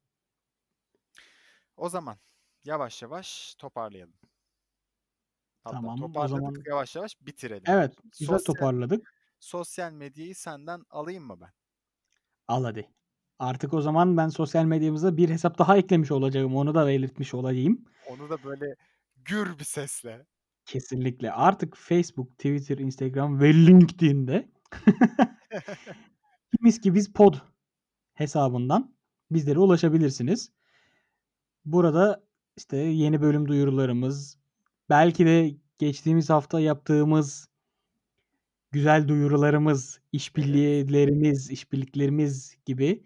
O 1.75 1.89
zaman 1.89 2.17
yavaş 2.65 3.01
yavaş 3.01 3.55
toparlayalım. 3.55 4.13
Hatta 5.63 5.75
Tamam, 5.75 5.97
o 6.03 6.07
toparladık, 6.07 6.29
zaman 6.39 6.53
yavaş 6.65 6.95
yavaş 6.95 7.21
bitirelim. 7.21 7.63
Evet, 7.67 7.93
güzel 8.19 8.37
Sosyal 8.37 8.53
toparladık. 8.53 9.13
sosyal 9.39 9.91
medyayı 9.91 10.35
senden 10.35 10.83
alayım 10.89 11.23
mı 11.23 11.41
ben? 11.41 11.51
Al 12.47 12.63
hadi. 12.63 12.89
Artık 13.39 13.73
o 13.73 13.81
zaman 13.81 14.17
ben 14.17 14.27
sosyal 14.27 14.65
medyamıza 14.65 15.17
bir 15.17 15.29
hesap 15.29 15.57
daha 15.57 15.77
eklemiş 15.77 16.11
olacağım. 16.11 16.55
Onu 16.55 16.75
da 16.75 16.87
belirtmiş 16.87 17.33
olayım. 17.33 17.85
Onu 18.09 18.29
da 18.29 18.43
böyle 18.43 18.75
gür 19.15 19.59
bir 19.59 19.63
sesle. 19.63 20.25
Kesinlikle. 20.65 21.31
Artık 21.31 21.77
Facebook, 21.77 22.31
Twitter, 22.31 22.77
Instagram 22.77 23.39
ve 23.39 23.53
LinkedIn'de 23.53 24.51
Mis 26.61 26.81
ki 26.81 26.93
biz 26.95 27.13
pod 27.13 27.35
hesabından 28.13 28.95
bizlere 29.31 29.59
ulaşabilirsiniz. 29.59 30.51
Burada 31.65 32.23
işte 32.57 32.77
yeni 32.77 33.21
bölüm 33.21 33.47
duyurularımız, 33.47 34.37
belki 34.89 35.25
de 35.25 35.55
geçtiğimiz 35.77 36.29
hafta 36.29 36.59
yaptığımız 36.59 37.47
güzel 38.71 39.07
duyurularımız, 39.07 39.99
işbirliklerimiz, 40.11 41.51
işbirliklerimiz 41.51 42.57
gibi 42.65 43.03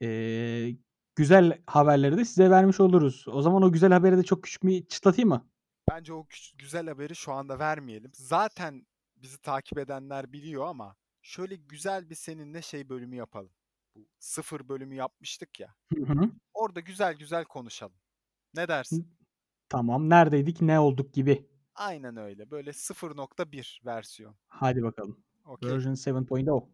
eee 0.00 0.76
güzel 1.16 1.62
haberleri 1.66 2.16
de 2.16 2.24
size 2.24 2.50
vermiş 2.50 2.80
oluruz. 2.80 3.24
O 3.28 3.42
zaman 3.42 3.62
o 3.62 3.72
güzel 3.72 3.92
haberi 3.92 4.16
de 4.16 4.22
çok 4.22 4.42
küçük 4.44 4.62
bir 4.62 4.86
çıtlatayım 4.86 5.28
mı? 5.28 5.48
Bence 5.90 6.12
o 6.12 6.20
küç- 6.26 6.54
güzel 6.58 6.88
haberi 6.88 7.16
şu 7.16 7.32
anda 7.32 7.58
vermeyelim. 7.58 8.10
Zaten 8.14 8.86
bizi 9.16 9.38
takip 9.38 9.78
edenler 9.78 10.32
biliyor 10.32 10.66
ama 10.66 10.96
şöyle 11.22 11.56
güzel 11.56 12.10
bir 12.10 12.14
seninle 12.14 12.62
şey 12.62 12.88
bölümü 12.88 13.16
yapalım. 13.16 13.50
Bu 13.96 14.06
sıfır 14.18 14.68
bölümü 14.68 14.94
yapmıştık 14.94 15.60
ya. 15.60 15.74
Hı 15.94 16.04
hı. 16.04 16.30
Orada 16.54 16.80
güzel 16.80 17.14
güzel 17.14 17.44
konuşalım. 17.44 17.96
Ne 18.54 18.68
dersin? 18.68 19.08
Tamam. 19.68 20.08
Neredeydik, 20.10 20.60
ne 20.60 20.80
olduk 20.80 21.14
gibi. 21.14 21.46
Aynen 21.74 22.16
öyle. 22.16 22.50
Böyle 22.50 22.72
0.1 22.72 23.80
versiyon. 23.86 24.34
Hadi 24.46 24.82
bakalım. 24.82 25.18
Okey. 25.44 25.70
Version 25.70 25.94
7.0. 25.94 26.68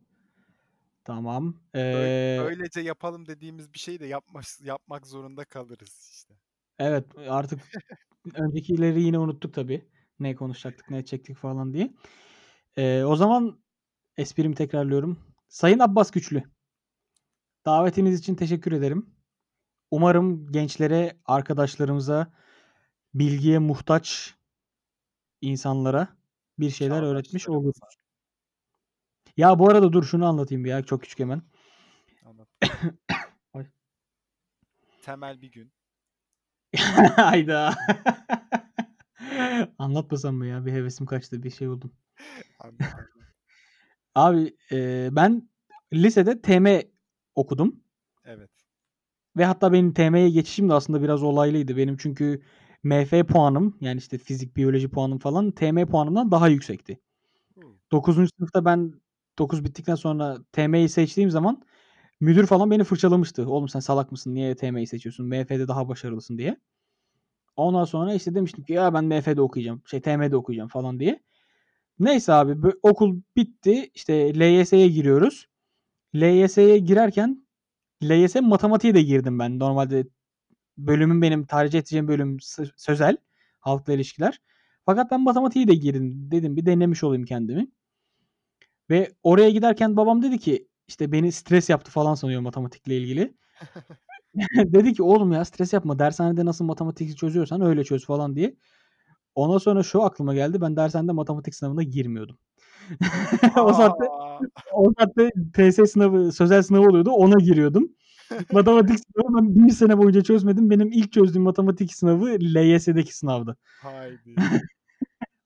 Tamam. 1.04 1.60
Böyle- 1.74 2.34
Ee, 2.34 2.44
Böylece 2.44 2.80
yapalım 2.80 3.26
dediğimiz 3.26 3.72
bir 3.74 3.78
şeyi 3.78 4.00
de 4.00 4.06
yapmak, 4.06 4.44
yapmak 4.64 5.06
zorunda 5.06 5.44
kalırız 5.44 6.08
işte. 6.12 6.34
evet 6.78 7.04
artık 7.28 7.60
öncekileri 8.34 9.02
yine 9.02 9.18
unuttuk 9.18 9.54
tabii. 9.54 9.88
Ne 10.20 10.34
konuşacaktık, 10.34 10.90
ne 10.90 10.98
edecektik 10.98 11.36
falan 11.36 11.74
diye. 11.74 11.94
Ee, 12.76 13.04
o 13.04 13.16
zaman 13.16 13.60
esprimi 14.16 14.54
tekrarlıyorum. 14.54 15.18
Sayın 15.48 15.78
Abbas 15.78 16.10
Güçlü. 16.10 16.42
Davetiniz 17.66 18.20
için 18.20 18.34
teşekkür 18.34 18.72
ederim. 18.72 19.14
Umarım 19.90 20.52
gençlere, 20.52 21.16
arkadaşlarımıza, 21.26 22.32
bilgiye 23.14 23.58
muhtaç 23.58 24.34
insanlara 25.40 26.08
bir 26.58 26.70
şeyler 26.70 27.02
öğretmiş 27.02 27.48
olur. 27.48 27.74
Ya 29.36 29.58
bu 29.58 29.70
arada 29.70 29.92
dur 29.92 30.04
şunu 30.04 30.26
anlatayım 30.26 30.64
bir 30.64 30.70
ya 30.70 30.82
çok 30.82 31.02
küçük 31.02 31.18
hemen. 31.18 31.42
Anlat. 32.24 32.48
Temel 35.02 35.40
bir 35.40 35.52
gün. 35.52 35.72
Hayda. 37.16 37.74
Anlatmasam 39.78 40.34
mı 40.34 40.46
ya? 40.46 40.66
Bir 40.66 40.72
hevesim 40.72 41.06
kaçtı. 41.06 41.42
Bir 41.42 41.50
şey 41.50 41.68
oldum. 41.68 41.92
Abi 44.14 44.56
e, 44.72 45.08
ben 45.12 45.48
lisede 45.92 46.40
TM 46.40 46.82
okudum. 47.34 47.80
Ve 49.38 49.44
hatta 49.44 49.72
benim 49.72 49.92
TM'ye 49.92 50.30
geçişim 50.30 50.68
de 50.68 50.74
aslında 50.74 51.02
biraz 51.02 51.22
olaylıydı. 51.22 51.76
Benim 51.76 51.96
çünkü 51.96 52.42
MF 52.82 53.22
puanım 53.26 53.76
yani 53.80 53.98
işte 53.98 54.18
fizik, 54.18 54.56
biyoloji 54.56 54.88
puanım 54.88 55.18
falan 55.18 55.50
TM 55.50 55.86
puanımdan 55.86 56.30
daha 56.30 56.48
yüksekti. 56.48 57.00
Hı. 57.58 57.60
9. 57.92 58.28
sınıfta 58.36 58.64
ben 58.64 58.92
9 59.38 59.64
bittikten 59.64 59.94
sonra 59.94 60.38
TM'yi 60.52 60.88
seçtiğim 60.88 61.30
zaman 61.30 61.62
müdür 62.20 62.46
falan 62.46 62.70
beni 62.70 62.84
fırçalamıştı. 62.84 63.50
Oğlum 63.50 63.68
sen 63.68 63.80
salak 63.80 64.12
mısın? 64.12 64.34
Niye 64.34 64.56
TM'yi 64.56 64.86
seçiyorsun? 64.86 65.26
MF'de 65.26 65.68
daha 65.68 65.88
başarılısın 65.88 66.38
diye. 66.38 66.56
Ondan 67.56 67.84
sonra 67.84 68.14
işte 68.14 68.34
demiştim 68.34 68.64
ki 68.64 68.72
ya 68.72 68.94
ben 68.94 69.04
MF'de 69.04 69.40
okuyacağım. 69.40 69.82
Şey 69.86 70.00
TM'de 70.00 70.36
okuyacağım 70.36 70.68
falan 70.68 71.00
diye. 71.00 71.20
Neyse 71.98 72.32
abi 72.32 72.72
okul 72.82 73.20
bitti. 73.36 73.90
İşte 73.94 74.34
LYS'ye 74.40 74.88
giriyoruz. 74.88 75.48
LYS'ye 76.14 76.78
girerken 76.78 77.47
LYS 78.02 78.40
matematiğe 78.40 78.94
de 78.94 79.02
girdim 79.02 79.38
ben. 79.38 79.58
Normalde 79.58 80.06
bölümüm 80.78 81.22
benim 81.22 81.46
tercih 81.46 81.78
edeceğim 81.78 82.08
bölüm 82.08 82.36
sö- 82.36 82.72
sözel. 82.76 83.16
Halkla 83.60 83.92
ilişkiler. 83.92 84.40
Fakat 84.86 85.10
ben 85.10 85.20
matematiğe 85.22 85.68
de 85.68 85.74
girdim. 85.74 86.30
Dedim 86.30 86.56
bir 86.56 86.66
denemiş 86.66 87.04
olayım 87.04 87.24
kendimi. 87.24 87.68
Ve 88.90 89.12
oraya 89.22 89.50
giderken 89.50 89.96
babam 89.96 90.22
dedi 90.22 90.38
ki 90.38 90.68
işte 90.88 91.12
beni 91.12 91.32
stres 91.32 91.70
yaptı 91.70 91.90
falan 91.90 92.14
sanıyor 92.14 92.40
matematikle 92.40 92.98
ilgili. 92.98 93.34
dedi 94.56 94.92
ki 94.94 95.02
oğlum 95.02 95.32
ya 95.32 95.44
stres 95.44 95.72
yapma. 95.72 95.98
Dershanede 95.98 96.44
nasıl 96.44 96.64
matematik 96.64 97.18
çözüyorsan 97.18 97.60
öyle 97.60 97.84
çöz 97.84 98.06
falan 98.06 98.36
diye. 98.36 98.56
Ondan 99.34 99.58
sonra 99.58 99.82
şu 99.82 100.02
aklıma 100.02 100.34
geldi. 100.34 100.60
Ben 100.60 100.76
dershanede 100.76 101.12
matematik 101.12 101.54
sınavına 101.54 101.82
girmiyordum. 101.82 102.38
o 103.60 103.72
saatte 103.72 104.04
Aa, 104.10 104.40
o 104.72 104.92
saatte 104.98 105.30
TS 105.52 105.92
sınavı, 105.92 106.32
sözel 106.32 106.62
sınavı 106.62 106.88
oluyordu. 106.88 107.10
Ona 107.10 107.38
giriyordum. 107.40 107.92
Matematik 108.52 108.98
sınavı 108.98 109.36
ben 109.36 109.66
bir 109.68 109.72
sene 109.72 109.98
boyunca 109.98 110.22
çözmedim. 110.22 110.70
Benim 110.70 110.92
ilk 110.92 111.12
çözdüğüm 111.12 111.42
matematik 111.42 111.94
sınavı 111.94 112.26
LYS'deki 112.26 113.16
sınavdı. 113.16 113.56
haydi. 113.82 114.34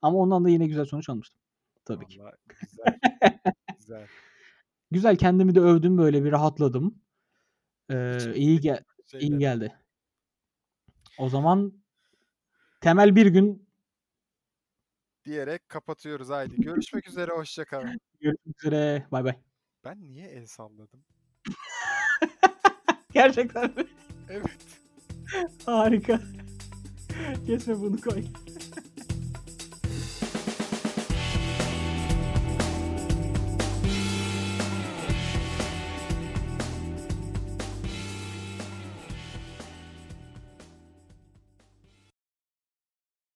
Ama 0.01 0.17
ondan 0.17 0.45
da 0.45 0.49
yine 0.49 0.67
güzel 0.67 0.85
sonuç 0.85 1.09
almıştım. 1.09 1.39
Tabii 1.85 2.07
ki. 2.07 2.19
Vallahi 2.19 2.35
güzel. 2.61 2.99
güzel. 3.77 4.07
Güzel 4.91 5.15
kendimi 5.15 5.55
de 5.55 5.59
övdüm 5.59 5.97
böyle 5.97 6.23
bir 6.23 6.31
rahatladım. 6.31 6.95
Ee, 7.91 8.33
iyi 8.35 8.59
gel 8.59 8.83
iyi 9.19 9.37
geldi. 9.37 9.73
O 11.19 11.29
zaman 11.29 11.73
temel 12.81 13.15
bir 13.15 13.25
gün 13.25 13.62
Diyerek 15.25 15.69
kapatıyoruz 15.69 16.29
haydi. 16.29 16.55
Görüşmek 16.61 17.07
üzere 17.07 17.31
hoşça 17.31 17.65
kalın. 17.65 17.99
görüşmek 18.21 18.57
üzere. 18.63 19.07
Bay 19.11 19.23
bay. 19.23 19.35
Ben 19.85 20.07
niye 20.07 20.27
el 20.27 20.45
salladım? 20.45 21.03
Gerçekten 23.13 23.65
mi? 23.65 23.85
Evet. 24.29 24.57
Harika. 25.65 26.21
Kesme 27.45 27.79
bunu 27.79 28.01
koy. 28.01 28.23